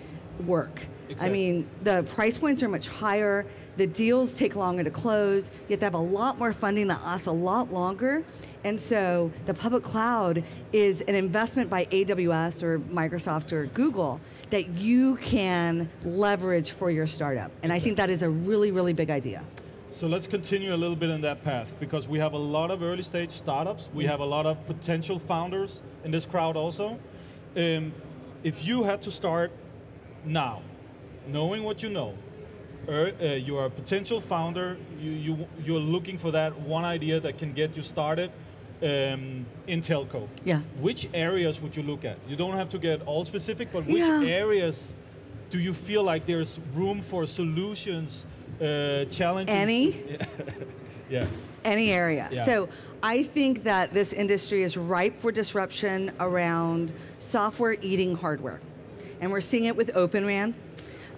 work. 0.46 0.80
I 1.18 1.28
mean, 1.28 1.68
the 1.82 2.04
price 2.04 2.38
points 2.38 2.62
are 2.62 2.68
much 2.68 2.86
higher. 2.86 3.44
The 3.80 3.86
deals 3.86 4.34
take 4.34 4.56
longer 4.56 4.84
to 4.84 4.90
close. 4.90 5.48
You 5.66 5.70
have 5.72 5.78
to 5.78 5.86
have 5.86 5.94
a 5.94 5.96
lot 5.96 6.36
more 6.36 6.52
funding 6.52 6.86
that 6.88 7.02
lasts 7.02 7.28
a 7.28 7.32
lot 7.32 7.72
longer. 7.72 8.22
And 8.62 8.78
so 8.78 9.32
the 9.46 9.54
public 9.54 9.82
cloud 9.82 10.44
is 10.70 11.00
an 11.00 11.14
investment 11.14 11.70
by 11.70 11.86
AWS 11.86 12.62
or 12.62 12.78
Microsoft 12.78 13.52
or 13.52 13.64
Google 13.68 14.20
that 14.50 14.68
you 14.68 15.16
can 15.16 15.88
leverage 16.04 16.72
for 16.72 16.90
your 16.90 17.06
startup. 17.06 17.50
And 17.62 17.72
I 17.72 17.78
think 17.78 17.96
that 17.96 18.10
is 18.10 18.20
a 18.20 18.28
really, 18.28 18.70
really 18.70 18.92
big 18.92 19.08
idea. 19.08 19.42
So 19.92 20.06
let's 20.06 20.26
continue 20.26 20.74
a 20.74 20.76
little 20.76 20.94
bit 20.94 21.08
in 21.08 21.22
that 21.22 21.42
path 21.42 21.72
because 21.80 22.06
we 22.06 22.18
have 22.18 22.34
a 22.34 22.38
lot 22.56 22.70
of 22.70 22.82
early 22.82 23.02
stage 23.02 23.30
startups. 23.30 23.88
We 23.94 24.04
have 24.04 24.20
a 24.20 24.26
lot 24.26 24.44
of 24.44 24.62
potential 24.66 25.18
founders 25.18 25.80
in 26.04 26.10
this 26.10 26.26
crowd 26.26 26.54
also. 26.54 26.98
Um, 27.56 27.94
if 28.44 28.62
you 28.62 28.82
had 28.82 29.00
to 29.00 29.10
start 29.10 29.50
now, 30.26 30.60
knowing 31.26 31.62
what 31.62 31.82
you 31.82 31.88
know, 31.88 32.14
uh, 32.90 33.24
you 33.34 33.56
are 33.56 33.66
a 33.66 33.70
potential 33.70 34.20
founder, 34.20 34.76
you, 35.00 35.10
you, 35.10 35.48
you're 35.64 35.80
looking 35.80 36.18
for 36.18 36.30
that 36.32 36.58
one 36.60 36.84
idea 36.84 37.20
that 37.20 37.38
can 37.38 37.52
get 37.52 37.76
you 37.76 37.82
started 37.82 38.30
um, 38.82 39.46
in 39.66 39.80
telco. 39.80 40.28
Yeah. 40.44 40.60
Which 40.80 41.08
areas 41.14 41.60
would 41.60 41.76
you 41.76 41.82
look 41.82 42.04
at? 42.04 42.18
You 42.28 42.36
don't 42.36 42.56
have 42.56 42.68
to 42.70 42.78
get 42.78 43.02
all 43.02 43.24
specific, 43.24 43.72
but 43.72 43.86
which 43.86 43.98
Yeah. 43.98 44.22
areas 44.22 44.94
do 45.50 45.58
you 45.58 45.74
feel 45.74 46.02
like 46.02 46.26
there's 46.26 46.58
room 46.74 47.02
for 47.02 47.26
solutions, 47.26 48.24
uh, 48.60 49.04
challenges? 49.06 49.54
Any? 49.54 50.18
yeah. 51.10 51.26
any 51.64 51.92
area. 51.92 52.28
Yeah. 52.32 52.44
So 52.44 52.68
I 53.02 53.22
think 53.22 53.64
that 53.64 53.92
this 53.92 54.12
industry 54.12 54.62
is 54.62 54.76
ripe 54.76 55.18
for 55.18 55.32
disruption 55.32 56.12
around 56.20 56.92
software 57.18 57.76
eating 57.82 58.14
hardware. 58.16 58.60
And 59.20 59.30
we're 59.30 59.40
seeing 59.40 59.64
it 59.64 59.76
with 59.76 59.92
OpenRAN. 59.94 60.54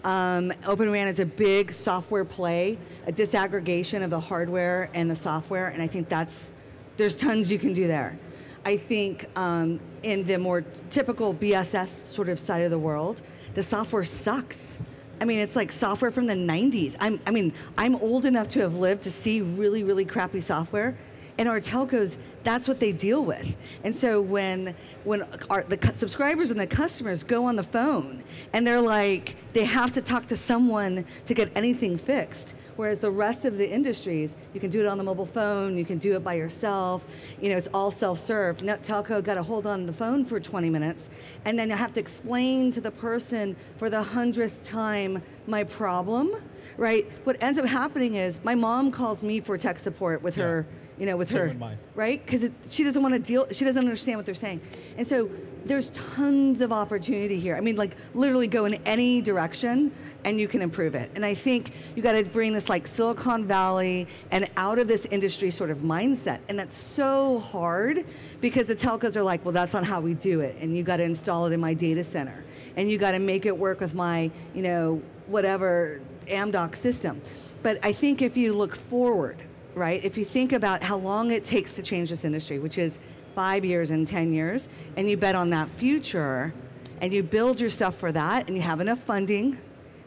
Um, 0.04 0.52
OpenRAN 0.64 1.06
is 1.06 1.20
a 1.20 1.26
big 1.26 1.72
software 1.72 2.24
play, 2.24 2.76
a 3.06 3.12
disaggregation 3.12 4.02
of 4.02 4.10
the 4.10 4.18
hardware 4.18 4.90
and 4.94 5.10
the 5.10 5.14
software, 5.14 5.68
and 5.68 5.80
I 5.80 5.86
think 5.86 6.08
that's, 6.08 6.52
there's 6.96 7.14
tons 7.14 7.52
you 7.52 7.58
can 7.58 7.72
do 7.72 7.86
there. 7.86 8.18
I 8.64 8.76
think 8.76 9.26
um, 9.36 9.80
in 10.02 10.24
the 10.24 10.38
more 10.38 10.64
typical 10.90 11.34
BSS 11.34 11.88
sort 11.88 12.28
of 12.28 12.38
side 12.38 12.64
of 12.64 12.70
the 12.70 12.78
world, 12.78 13.22
the 13.54 13.62
software 13.62 14.04
sucks. 14.04 14.78
I 15.20 15.24
mean, 15.24 15.38
it's 15.38 15.54
like 15.54 15.70
software 15.70 16.10
from 16.10 16.26
the 16.26 16.34
90s. 16.34 16.96
I'm, 16.98 17.20
I 17.26 17.30
mean, 17.30 17.52
I'm 17.78 17.94
old 17.96 18.24
enough 18.24 18.48
to 18.48 18.60
have 18.60 18.76
lived 18.76 19.02
to 19.02 19.10
see 19.10 19.40
really, 19.40 19.84
really 19.84 20.04
crappy 20.04 20.40
software. 20.40 20.96
And 21.38 21.48
our 21.48 21.60
telcos, 21.60 22.16
that's 22.44 22.68
what 22.68 22.78
they 22.78 22.92
deal 22.92 23.24
with. 23.24 23.54
And 23.84 23.94
so 23.94 24.20
when 24.20 24.74
when 25.04 25.22
our, 25.50 25.64
the 25.64 25.78
subscribers 25.94 26.50
and 26.50 26.60
the 26.60 26.66
customers 26.66 27.24
go 27.24 27.44
on 27.44 27.56
the 27.56 27.62
phone 27.62 28.22
and 28.52 28.66
they're 28.66 28.80
like, 28.80 29.36
they 29.52 29.64
have 29.64 29.92
to 29.92 30.00
talk 30.00 30.26
to 30.26 30.36
someone 30.36 31.04
to 31.26 31.34
get 31.34 31.50
anything 31.56 31.96
fixed. 31.98 32.54
Whereas 32.76 33.00
the 33.00 33.10
rest 33.10 33.44
of 33.44 33.58
the 33.58 33.70
industries, 33.70 34.34
you 34.54 34.60
can 34.60 34.70
do 34.70 34.80
it 34.80 34.86
on 34.86 34.96
the 34.98 35.04
mobile 35.04 35.26
phone, 35.26 35.76
you 35.76 35.84
can 35.84 35.98
do 35.98 36.16
it 36.16 36.24
by 36.24 36.34
yourself. 36.34 37.04
You 37.40 37.50
know, 37.50 37.56
it's 37.56 37.68
all 37.74 37.90
self-served. 37.90 38.62
Net 38.62 38.82
telco 38.82 39.22
got 39.22 39.34
to 39.34 39.42
hold 39.42 39.66
on 39.66 39.84
the 39.84 39.92
phone 39.92 40.24
for 40.24 40.40
20 40.40 40.70
minutes, 40.70 41.10
and 41.44 41.58
then 41.58 41.68
you 41.68 41.76
have 41.76 41.92
to 41.94 42.00
explain 42.00 42.72
to 42.72 42.80
the 42.80 42.90
person 42.90 43.56
for 43.76 43.90
the 43.90 44.02
hundredth 44.02 44.62
time 44.64 45.22
my 45.46 45.64
problem. 45.64 46.32
Right? 46.78 47.06
What 47.24 47.42
ends 47.42 47.58
up 47.58 47.66
happening 47.66 48.14
is 48.14 48.40
my 48.42 48.54
mom 48.54 48.90
calls 48.90 49.22
me 49.22 49.40
for 49.40 49.58
tech 49.58 49.78
support 49.78 50.22
with 50.22 50.38
Yeah. 50.38 50.44
her, 50.44 50.66
you 50.98 51.06
know, 51.06 51.16
with 51.16 51.28
Same 51.28 51.38
her, 51.38 51.48
with 51.48 51.58
mine. 51.58 51.78
right? 51.94 52.24
Because 52.24 52.48
she 52.68 52.84
doesn't 52.84 53.02
want 53.02 53.14
to 53.14 53.18
deal. 53.20 53.46
She 53.50 53.64
doesn't 53.64 53.82
understand 53.82 54.18
what 54.18 54.26
they're 54.26 54.34
saying, 54.34 54.60
and 54.96 55.06
so 55.06 55.30
there's 55.64 55.90
tons 55.90 56.60
of 56.60 56.72
opportunity 56.72 57.38
here. 57.38 57.54
I 57.56 57.60
mean, 57.60 57.76
like 57.76 57.96
literally 58.14 58.48
go 58.48 58.64
in 58.64 58.74
any 58.84 59.22
direction 59.22 59.92
and 60.24 60.40
you 60.40 60.48
can 60.48 60.60
improve 60.60 60.96
it. 60.96 61.10
And 61.14 61.24
I 61.24 61.34
think 61.34 61.72
you 61.94 62.02
got 62.02 62.12
to 62.12 62.24
bring 62.24 62.52
this 62.52 62.68
like 62.68 62.86
Silicon 62.86 63.46
Valley 63.46 64.08
and 64.32 64.50
out 64.56 64.80
of 64.80 64.88
this 64.88 65.06
industry 65.06 65.50
sort 65.50 65.70
of 65.70 65.78
mindset, 65.78 66.40
and 66.48 66.58
that's 66.58 66.76
so 66.76 67.38
hard 67.38 68.04
because 68.40 68.66
the 68.66 68.74
telcos 68.76 69.16
are 69.16 69.22
like, 69.22 69.44
well, 69.44 69.52
that's 69.52 69.72
not 69.72 69.84
how 69.84 70.00
we 70.00 70.14
do 70.14 70.40
it, 70.40 70.56
and 70.60 70.76
you 70.76 70.82
got 70.82 70.96
to 70.96 71.04
install 71.04 71.46
it 71.46 71.52
in 71.52 71.60
my 71.60 71.74
data 71.74 72.02
center, 72.02 72.44
and 72.76 72.90
you 72.90 72.98
got 72.98 73.12
to 73.12 73.18
make 73.18 73.46
it 73.46 73.56
work 73.56 73.80
with 73.80 73.94
my, 73.94 74.30
you 74.54 74.62
know, 74.62 75.00
whatever 75.26 76.00
Amdoc 76.26 76.76
system. 76.76 77.20
But 77.62 77.78
I 77.84 77.92
think 77.92 78.22
if 78.22 78.36
you 78.36 78.52
look 78.52 78.74
forward, 78.74 79.38
right, 79.74 80.04
if 80.04 80.16
you 80.16 80.24
think 80.24 80.52
about 80.52 80.82
how 80.82 80.96
long 80.96 81.30
it 81.30 81.44
takes 81.44 81.72
to 81.74 81.82
change 81.82 82.10
this 82.10 82.24
industry, 82.24 82.58
which 82.58 82.78
is 82.78 82.98
five 83.34 83.64
years 83.64 83.90
and 83.90 84.06
10 84.06 84.32
years, 84.32 84.68
and 84.96 85.08
you 85.08 85.16
bet 85.16 85.34
on 85.34 85.50
that 85.50 85.68
future, 85.76 86.52
and 87.00 87.12
you 87.12 87.22
build 87.22 87.60
your 87.60 87.70
stuff 87.70 87.96
for 87.96 88.12
that, 88.12 88.46
and 88.46 88.56
you 88.56 88.62
have 88.62 88.80
enough 88.80 89.00
funding, 89.00 89.58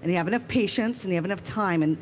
and 0.01 0.11
you 0.11 0.17
have 0.17 0.27
enough 0.27 0.47
patience, 0.47 1.03
and 1.03 1.11
you 1.11 1.15
have 1.15 1.25
enough 1.25 1.43
time, 1.43 1.83
and 1.83 1.97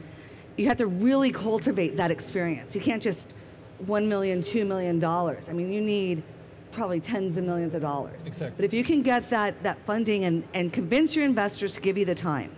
you 0.58 0.68
have 0.68 0.78
to 0.78 0.88
really 0.88 1.32
cultivate 1.32 1.98
that 1.98 2.12
experience. 2.12 2.76
You 2.76 2.82
can't 2.82 3.02
just 3.02 3.34
one 3.80 4.08
million, 4.08 4.42
two 4.42 4.66
million 4.66 5.00
dollars. 5.00 5.50
I 5.50 5.54
mean, 5.54 5.72
you 5.72 5.82
need 5.82 6.22
probably 6.72 7.00
tens 7.00 7.38
of 7.38 7.44
millions 7.44 7.76
of 7.76 7.82
dollars. 7.82 8.26
Exactly. 8.26 8.56
But 8.56 8.66
if 8.66 8.74
you 8.74 8.84
can 8.84 9.02
get 9.02 9.30
that, 9.30 9.62
that 9.64 9.78
funding 9.86 10.26
and, 10.26 10.44
and 10.54 10.74
convince 10.74 11.16
your 11.16 11.26
investors 11.26 11.76
to 11.76 11.82
give 11.82 11.98
you 11.98 12.06
the 12.06 12.16
time, 12.16 12.52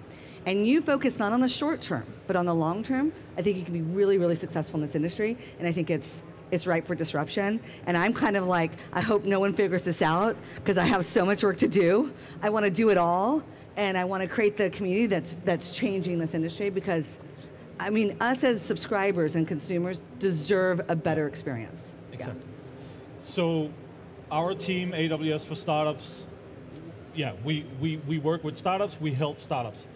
and 0.45 0.67
you 0.67 0.81
focus 0.81 1.17
not 1.17 1.33
on 1.33 1.41
the 1.41 1.47
short 1.47 1.81
term, 1.81 2.05
but 2.27 2.35
on 2.35 2.45
the 2.45 2.53
long 2.53 2.83
term, 2.83 3.11
I 3.37 3.41
think 3.41 3.57
you 3.57 3.63
can 3.63 3.73
be 3.73 3.81
really, 3.81 4.17
really 4.17 4.35
successful 4.35 4.77
in 4.77 4.85
this 4.85 4.95
industry. 4.95 5.37
And 5.59 5.67
I 5.67 5.71
think 5.71 5.89
it's 5.89 6.23
it's 6.51 6.67
ripe 6.67 6.85
for 6.85 6.93
disruption. 6.93 7.59
And 7.87 7.97
I'm 7.97 8.13
kind 8.13 8.37
of 8.37 8.45
like, 8.45 8.71
I 8.93 9.01
hope 9.01 9.23
no 9.23 9.39
one 9.39 9.53
figures 9.53 9.83
this 9.83 10.01
out 10.01 10.37
because 10.55 10.77
I 10.77 10.85
have 10.85 11.03
so 11.05 11.25
much 11.25 11.43
work 11.43 11.57
to 11.57 11.67
do. 11.67 12.13
I 12.41 12.49
want 12.49 12.65
to 12.65 12.71
do 12.71 12.89
it 12.89 12.97
all, 12.97 13.43
and 13.77 13.97
I 13.97 14.05
want 14.05 14.21
to 14.21 14.27
create 14.29 14.55
the 14.55 14.69
community 14.69 15.07
that's 15.07 15.37
that's 15.43 15.71
changing 15.71 16.19
this 16.19 16.33
industry 16.33 16.69
because, 16.69 17.17
I 17.79 17.89
mean, 17.89 18.15
us 18.21 18.43
as 18.43 18.61
subscribers 18.61 19.35
and 19.35 19.47
consumers 19.47 20.03
deserve 20.19 20.81
a 20.87 20.95
better 20.95 21.27
experience. 21.27 21.91
Yeah. 22.09 22.15
Exactly. 22.15 22.41
So, 23.21 23.71
our 24.31 24.53
team, 24.53 24.91
AWS 24.91 25.45
for 25.45 25.55
Startups, 25.55 26.23
yeah, 27.15 27.33
we, 27.43 27.65
we, 27.79 27.97
we 28.07 28.19
work 28.19 28.43
with 28.43 28.57
startups, 28.57 28.97
we 28.99 29.13
help 29.13 29.41
startups. 29.41 29.87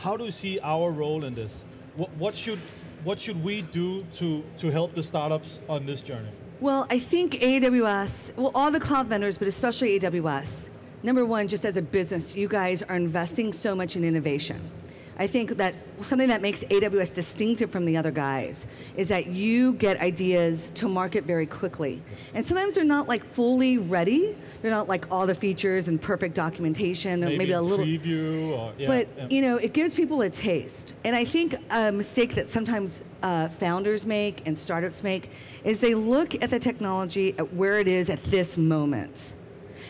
How 0.00 0.16
do 0.16 0.24
you 0.24 0.30
see 0.30 0.58
our 0.62 0.90
role 0.90 1.24
in 1.24 1.34
this? 1.34 1.64
What, 1.96 2.10
what, 2.16 2.36
should, 2.36 2.58
what 3.04 3.20
should 3.20 3.42
we 3.42 3.62
do 3.62 4.02
to, 4.14 4.42
to 4.58 4.70
help 4.70 4.94
the 4.94 5.02
startups 5.02 5.60
on 5.68 5.86
this 5.86 6.00
journey? 6.00 6.30
Well, 6.60 6.86
I 6.90 6.98
think 6.98 7.32
AWS, 7.34 8.36
well, 8.36 8.52
all 8.54 8.70
the 8.70 8.80
cloud 8.80 9.08
vendors, 9.08 9.36
but 9.36 9.48
especially 9.48 9.98
AWS, 9.98 10.70
number 11.02 11.26
one, 11.26 11.48
just 11.48 11.64
as 11.64 11.76
a 11.76 11.82
business, 11.82 12.36
you 12.36 12.48
guys 12.48 12.82
are 12.82 12.96
investing 12.96 13.52
so 13.52 13.74
much 13.74 13.96
in 13.96 14.04
innovation. 14.04 14.70
I 15.18 15.26
think 15.26 15.56
that 15.56 15.74
something 16.02 16.28
that 16.28 16.40
makes 16.40 16.60
AWS 16.60 17.14
distinctive 17.14 17.70
from 17.70 17.84
the 17.84 17.96
other 17.96 18.10
guys 18.10 18.66
is 18.96 19.08
that 19.08 19.26
you 19.26 19.74
get 19.74 20.00
ideas 20.00 20.70
to 20.74 20.88
market 20.88 21.24
very 21.24 21.46
quickly. 21.46 22.02
And 22.34 22.44
sometimes 22.44 22.74
they're 22.74 22.84
not 22.84 23.08
like 23.08 23.24
fully 23.34 23.78
ready. 23.78 24.36
They're 24.62 24.70
not 24.70 24.88
like 24.88 25.10
all 25.10 25.26
the 25.26 25.34
features 25.34 25.88
and 25.88 26.00
perfect 26.00 26.34
documentation 26.34 27.24
or 27.24 27.30
maybe, 27.30 27.52
a 27.52 27.60
little 27.60 27.84
preview 27.84 28.50
or 28.50 28.72
yeah, 28.78 28.86
but 28.86 29.08
yeah. 29.16 29.26
you 29.28 29.42
know, 29.42 29.56
it 29.56 29.72
gives 29.72 29.94
people 29.94 30.22
a 30.22 30.30
taste. 30.30 30.94
And 31.04 31.14
I 31.14 31.24
think 31.24 31.56
a 31.70 31.92
mistake 31.92 32.34
that 32.36 32.48
sometimes 32.48 33.02
uh, 33.22 33.48
founders 33.48 34.06
make 34.06 34.46
and 34.46 34.58
startups 34.58 35.02
make 35.02 35.30
is 35.64 35.80
they 35.80 35.94
look 35.94 36.40
at 36.42 36.50
the 36.50 36.58
technology 36.58 37.34
at 37.38 37.52
where 37.54 37.78
it 37.78 37.88
is 37.88 38.08
at 38.08 38.22
this 38.24 38.56
moment. 38.56 39.34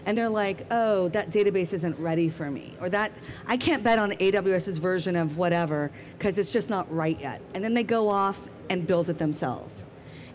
And 0.05 0.19
they're 0.19 0.29
like, 0.29 0.67
oh, 0.71 1.09
that 1.09 1.31
database 1.31 1.73
isn't 1.73 1.99
ready 1.99 2.29
for 2.29 2.51
me. 2.51 2.77
Or 2.81 2.89
that, 2.91 3.13
I 3.47 3.57
can't 3.57 3.83
bet 3.83 3.99
on 3.99 4.13
AWS's 4.13 4.79
version 4.79 5.17
of 5.17 5.37
whatever 5.37 5.91
because 6.19 6.39
it's 6.39 6.53
just 6.53 6.71
not 6.71 6.93
right 6.93 7.21
yet. 7.21 7.41
And 7.55 7.63
then 7.63 7.75
they 7.75 7.85
go 7.85 8.09
off 8.09 8.49
and 8.69 8.87
build 8.87 9.09
it 9.11 9.19
themselves. 9.19 9.85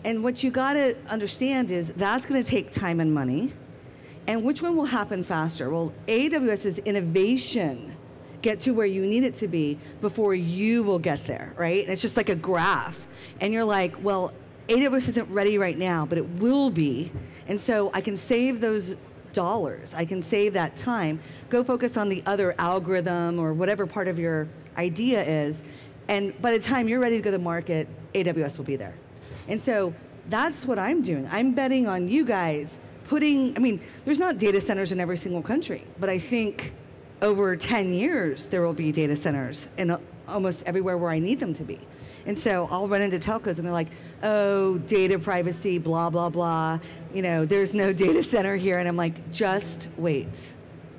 And 0.04 0.22
what 0.22 0.42
you 0.42 0.50
gotta 0.50 0.96
understand 1.08 1.70
is 1.70 1.92
that's 1.96 2.24
gonna 2.24 2.42
take 2.42 2.70
time 2.70 3.00
and 3.00 3.12
money. 3.12 3.52
And 4.26 4.44
which 4.44 4.62
one 4.62 4.76
will 4.76 4.84
happen 4.84 5.24
faster? 5.24 5.70
Well, 5.70 5.92
AWS's 6.06 6.78
innovation 6.80 7.96
get 8.42 8.60
to 8.60 8.72
where 8.72 8.86
you 8.86 9.04
need 9.04 9.24
it 9.24 9.34
to 9.34 9.48
be 9.48 9.78
before 10.00 10.34
you 10.34 10.82
will 10.82 10.98
get 10.98 11.26
there, 11.26 11.52
right? 11.56 11.82
And 11.82 11.92
it's 11.92 12.02
just 12.02 12.16
like 12.16 12.28
a 12.28 12.34
graph. 12.34 13.06
And 13.40 13.52
you're 13.52 13.64
like, 13.64 14.02
well, 14.02 14.32
AWS 14.68 15.08
isn't 15.08 15.30
ready 15.30 15.58
right 15.58 15.76
now, 15.76 16.06
but 16.06 16.18
it 16.18 16.28
will 16.38 16.70
be. 16.70 17.10
And 17.48 17.60
so 17.60 17.90
I 17.94 18.00
can 18.00 18.16
save 18.16 18.60
those 18.60 18.96
dollars. 19.38 19.94
I 19.94 20.04
can 20.04 20.20
save 20.20 20.50
that 20.54 20.76
time. 20.76 21.20
Go 21.48 21.62
focus 21.62 21.96
on 21.96 22.08
the 22.08 22.22
other 22.26 22.48
algorithm 22.58 23.38
or 23.38 23.52
whatever 23.52 23.86
part 23.86 24.08
of 24.08 24.18
your 24.18 24.48
idea 24.76 25.20
is 25.22 25.62
And 26.08 26.40
by 26.40 26.52
the 26.52 26.58
time 26.58 26.88
you're 26.88 27.00
ready 27.00 27.16
to 27.16 27.22
go 27.22 27.30
to 27.30 27.38
market, 27.38 27.86
AWS 28.14 28.56
will 28.56 28.64
be 28.64 28.76
there. 28.76 28.94
And 29.46 29.60
so 29.60 29.94
that's 30.30 30.64
what 30.64 30.78
I'm 30.78 31.02
doing. 31.02 31.28
I'm 31.30 31.52
betting 31.52 31.86
on 31.86 32.08
you 32.08 32.24
guys 32.24 32.78
putting, 33.04 33.54
I 33.56 33.60
mean, 33.60 33.80
there's 34.04 34.18
not 34.18 34.38
data 34.38 34.60
centers 34.60 34.90
in 34.90 35.00
every 35.00 35.16
single 35.16 35.42
country, 35.42 35.84
but 36.00 36.08
I 36.08 36.18
think 36.18 36.72
over 37.20 37.56
10 37.56 37.92
years, 37.92 38.46
there 38.46 38.62
will 38.62 38.72
be 38.72 38.90
data 38.90 39.16
centers 39.16 39.68
in 39.76 39.96
almost 40.28 40.62
everywhere 40.66 40.98
where 40.98 41.10
I 41.10 41.18
need 41.18 41.40
them 41.40 41.52
to 41.54 41.64
be. 41.64 41.80
And 42.26 42.38
so 42.38 42.68
I'll 42.70 42.88
run 42.88 43.02
into 43.02 43.18
telcos 43.18 43.58
and 43.58 43.66
they're 43.66 43.72
like, 43.72 43.88
oh, 44.22 44.78
data 44.78 45.18
privacy, 45.18 45.78
blah, 45.78 46.10
blah, 46.10 46.28
blah. 46.28 46.78
You 47.14 47.22
know, 47.22 47.44
there's 47.44 47.72
no 47.72 47.92
data 48.04 48.22
center 48.22 48.56
here. 48.56 48.78
And 48.78 48.88
I'm 48.88 48.96
like, 48.96 49.32
just 49.32 49.88
wait. 49.96 50.52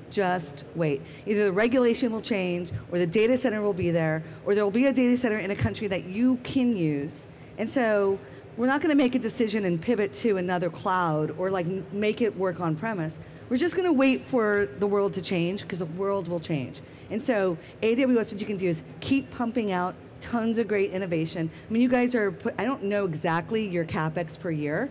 Just 0.10 0.66
wait. 0.76 1.02
Either 1.28 1.46
the 1.46 1.52
regulation 1.52 2.12
will 2.12 2.22
change, 2.22 2.72
or 2.92 2.98
the 2.98 3.06
data 3.06 3.38
center 3.38 3.62
will 3.62 3.74
be 3.74 3.92
there, 3.92 4.24
or 4.46 4.56
there 4.56 4.64
will 4.64 4.72
be 4.72 4.88
a 4.88 4.94
data 4.94 5.16
center 5.16 5.38
in 5.38 5.52
a 5.52 5.56
country 5.56 5.88
that 5.88 6.06
you 6.06 6.38
can 6.38 6.76
use. 6.76 7.28
And 7.60 7.70
so 7.70 8.18
we're 8.58 8.68
not 8.68 8.82
going 8.82 8.90
to 8.90 9.02
make 9.02 9.16
a 9.16 9.20
decision 9.20 9.66
and 9.66 9.80
pivot 9.80 10.14
to 10.16 10.38
another 10.38 10.70
cloud 10.70 11.36
or 11.38 11.52
like 11.52 11.66
make 11.94 12.22
it 12.22 12.36
work 12.36 12.60
on 12.60 12.76
premise. 12.76 13.20
We're 13.50 13.58
just 13.58 13.76
going 13.76 13.88
to 13.88 13.94
wait 13.94 14.28
for 14.28 14.68
the 14.80 14.88
world 14.88 15.14
to 15.14 15.22
change 15.22 15.62
because 15.62 15.80
the 15.80 15.86
world 15.86 16.28
will 16.28 16.40
change. 16.40 16.82
And 17.12 17.22
so 17.22 17.58
AWS, 17.82 18.32
what 18.32 18.42
you 18.42 18.48
can 18.48 18.58
do 18.58 18.68
is 18.68 18.82
keep 19.00 19.30
pumping 19.32 19.72
out 19.72 19.96
tons 20.20 20.58
of 20.58 20.68
great 20.68 20.92
innovation. 20.92 21.50
I 21.68 21.74
mean, 21.74 21.82
you 21.82 21.90
guys 21.90 22.14
are, 22.16 22.32
put, 22.32 22.54
I 22.58 22.66
don't 22.66 22.84
know 22.84 23.06
exactly 23.06 23.68
your 23.68 23.86
CapEx 23.86 24.40
per 24.40 24.52
year. 24.52 24.90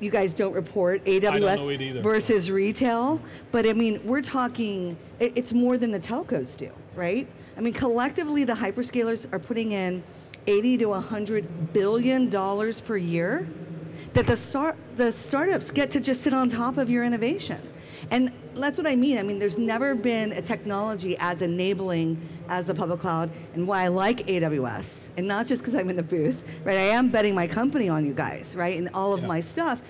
You 0.00 0.10
guys 0.10 0.34
don't 0.34 0.52
report 0.52 1.04
AWS 1.04 1.22
don't 1.22 2.02
versus 2.02 2.50
retail, 2.50 3.20
but 3.52 3.66
I 3.66 3.72
mean, 3.72 4.00
we're 4.04 4.22
talking, 4.22 4.96
it, 5.20 5.32
it's 5.36 5.52
more 5.52 5.78
than 5.78 5.92
the 5.92 6.00
telcos 6.00 6.56
do, 6.56 6.70
right? 6.96 7.28
I 7.56 7.60
mean, 7.60 7.72
collectively, 7.74 8.42
the 8.44 8.54
hyperscalers 8.54 9.32
are 9.32 9.38
putting 9.38 9.72
in 9.72 10.02
80 10.48 10.78
to 10.78 10.86
100 10.86 11.72
billion 11.72 12.28
dollars 12.28 12.80
per 12.80 12.96
year 12.96 13.46
that 14.14 14.26
the 14.26 14.36
start 14.36 14.76
the 14.96 15.12
startups 15.12 15.70
get 15.70 15.90
to 15.92 16.00
just 16.00 16.22
sit 16.22 16.34
on 16.34 16.48
top 16.48 16.76
of 16.78 16.90
your 16.90 17.04
innovation. 17.04 17.60
And 18.10 18.32
that's 18.54 18.78
what 18.78 18.86
I 18.86 18.96
mean. 18.96 19.18
I 19.18 19.22
mean, 19.22 19.38
there's 19.38 19.58
never 19.58 19.94
been 19.94 20.32
a 20.32 20.42
technology 20.42 21.16
as 21.18 21.42
enabling 21.42 22.20
as 22.48 22.66
the 22.66 22.74
public 22.74 23.00
cloud, 23.00 23.30
and 23.54 23.66
why 23.66 23.84
I 23.84 23.88
like 23.88 24.26
AWS, 24.26 25.08
and 25.16 25.26
not 25.26 25.46
just 25.46 25.62
because 25.62 25.74
I'm 25.74 25.88
in 25.88 25.96
the 25.96 26.02
booth, 26.02 26.42
right? 26.64 26.76
I 26.76 26.80
am 26.80 27.10
betting 27.10 27.34
my 27.34 27.46
company 27.46 27.88
on 27.88 28.04
you 28.04 28.12
guys, 28.12 28.54
right? 28.54 28.76
And 28.76 28.90
all 28.92 29.14
of 29.14 29.22
yeah. 29.22 29.28
my 29.28 29.40
stuff 29.40 29.80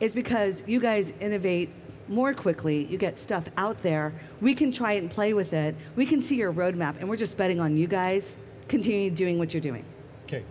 is 0.00 0.14
because 0.14 0.62
you 0.66 0.78
guys 0.78 1.12
innovate 1.20 1.70
more 2.08 2.34
quickly. 2.34 2.84
You 2.86 2.98
get 2.98 3.18
stuff 3.18 3.44
out 3.56 3.82
there. 3.82 4.12
We 4.40 4.54
can 4.54 4.70
try 4.70 4.92
it 4.94 4.98
and 4.98 5.10
play 5.10 5.32
with 5.32 5.52
it. 5.52 5.74
We 5.96 6.06
can 6.06 6.20
see 6.20 6.36
your 6.36 6.52
roadmap, 6.52 6.98
and 7.00 7.08
we're 7.08 7.16
just 7.16 7.36
betting 7.36 7.60
on 7.60 7.76
you 7.76 7.86
guys 7.86 8.36
continue 8.68 9.10
doing 9.10 9.38
what 9.38 9.52
you're 9.52 9.60
doing. 9.60 9.84
Okay. 10.24 10.44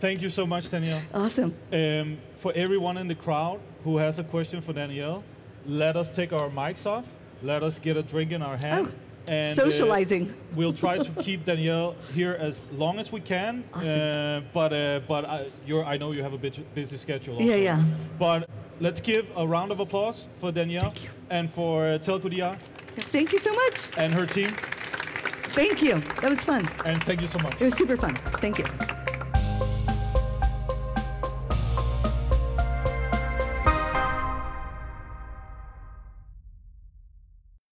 Thank 0.00 0.20
you 0.20 0.28
so 0.28 0.46
much, 0.46 0.70
Danielle. 0.70 1.02
Awesome. 1.14 1.54
Um, 1.72 2.18
for 2.36 2.52
everyone 2.54 2.98
in 2.98 3.08
the 3.08 3.14
crowd 3.14 3.60
who 3.84 3.96
has 3.98 4.18
a 4.18 4.24
question 4.24 4.60
for 4.60 4.72
Danielle, 4.72 5.22
let 5.66 5.96
us 5.96 6.14
take 6.14 6.32
our 6.32 6.48
mics 6.48 6.86
off. 6.86 7.04
Let 7.42 7.62
us 7.62 7.78
get 7.78 7.96
a 7.96 8.02
drink 8.02 8.32
in 8.32 8.42
our 8.42 8.56
hand. 8.56 8.88
Oh. 8.90 8.94
And, 9.28 9.58
uh, 9.58 9.62
Socializing. 9.62 10.30
Uh, 10.30 10.34
we'll 10.56 10.72
try 10.72 10.98
to 10.98 11.10
keep 11.22 11.44
Danielle 11.44 11.94
here 12.12 12.36
as 12.40 12.68
long 12.72 12.98
as 12.98 13.12
we 13.12 13.20
can. 13.20 13.64
Awesome. 13.72 13.88
Uh, 13.88 14.40
but 14.52 14.72
uh, 14.72 15.00
but 15.06 15.24
I, 15.24 15.46
I 15.86 15.96
know 15.96 16.12
you 16.12 16.22
have 16.22 16.32
a 16.32 16.38
busy 16.38 16.96
schedule. 16.96 17.34
Also. 17.34 17.46
Yeah, 17.46 17.54
yeah. 17.56 17.84
But 18.18 18.48
let's 18.80 19.00
give 19.00 19.26
a 19.36 19.46
round 19.46 19.70
of 19.70 19.80
applause 19.80 20.26
for 20.40 20.50
Danielle 20.50 20.92
and 21.30 21.52
for 21.52 21.86
uh, 21.86 21.98
Telco 21.98 22.58
Thank 23.10 23.32
you 23.32 23.38
so 23.38 23.52
much. 23.52 23.88
And 23.96 24.12
her 24.12 24.26
team. 24.26 24.50
Thank 25.50 25.82
you. 25.82 26.00
That 26.20 26.30
was 26.30 26.44
fun. 26.44 26.68
And 26.84 27.02
thank 27.04 27.20
you 27.20 27.28
so 27.28 27.38
much. 27.38 27.60
It 27.60 27.64
was 27.64 27.74
super 27.74 27.96
fun. 27.96 28.16
Thank 28.40 28.58
you. 28.58 29.01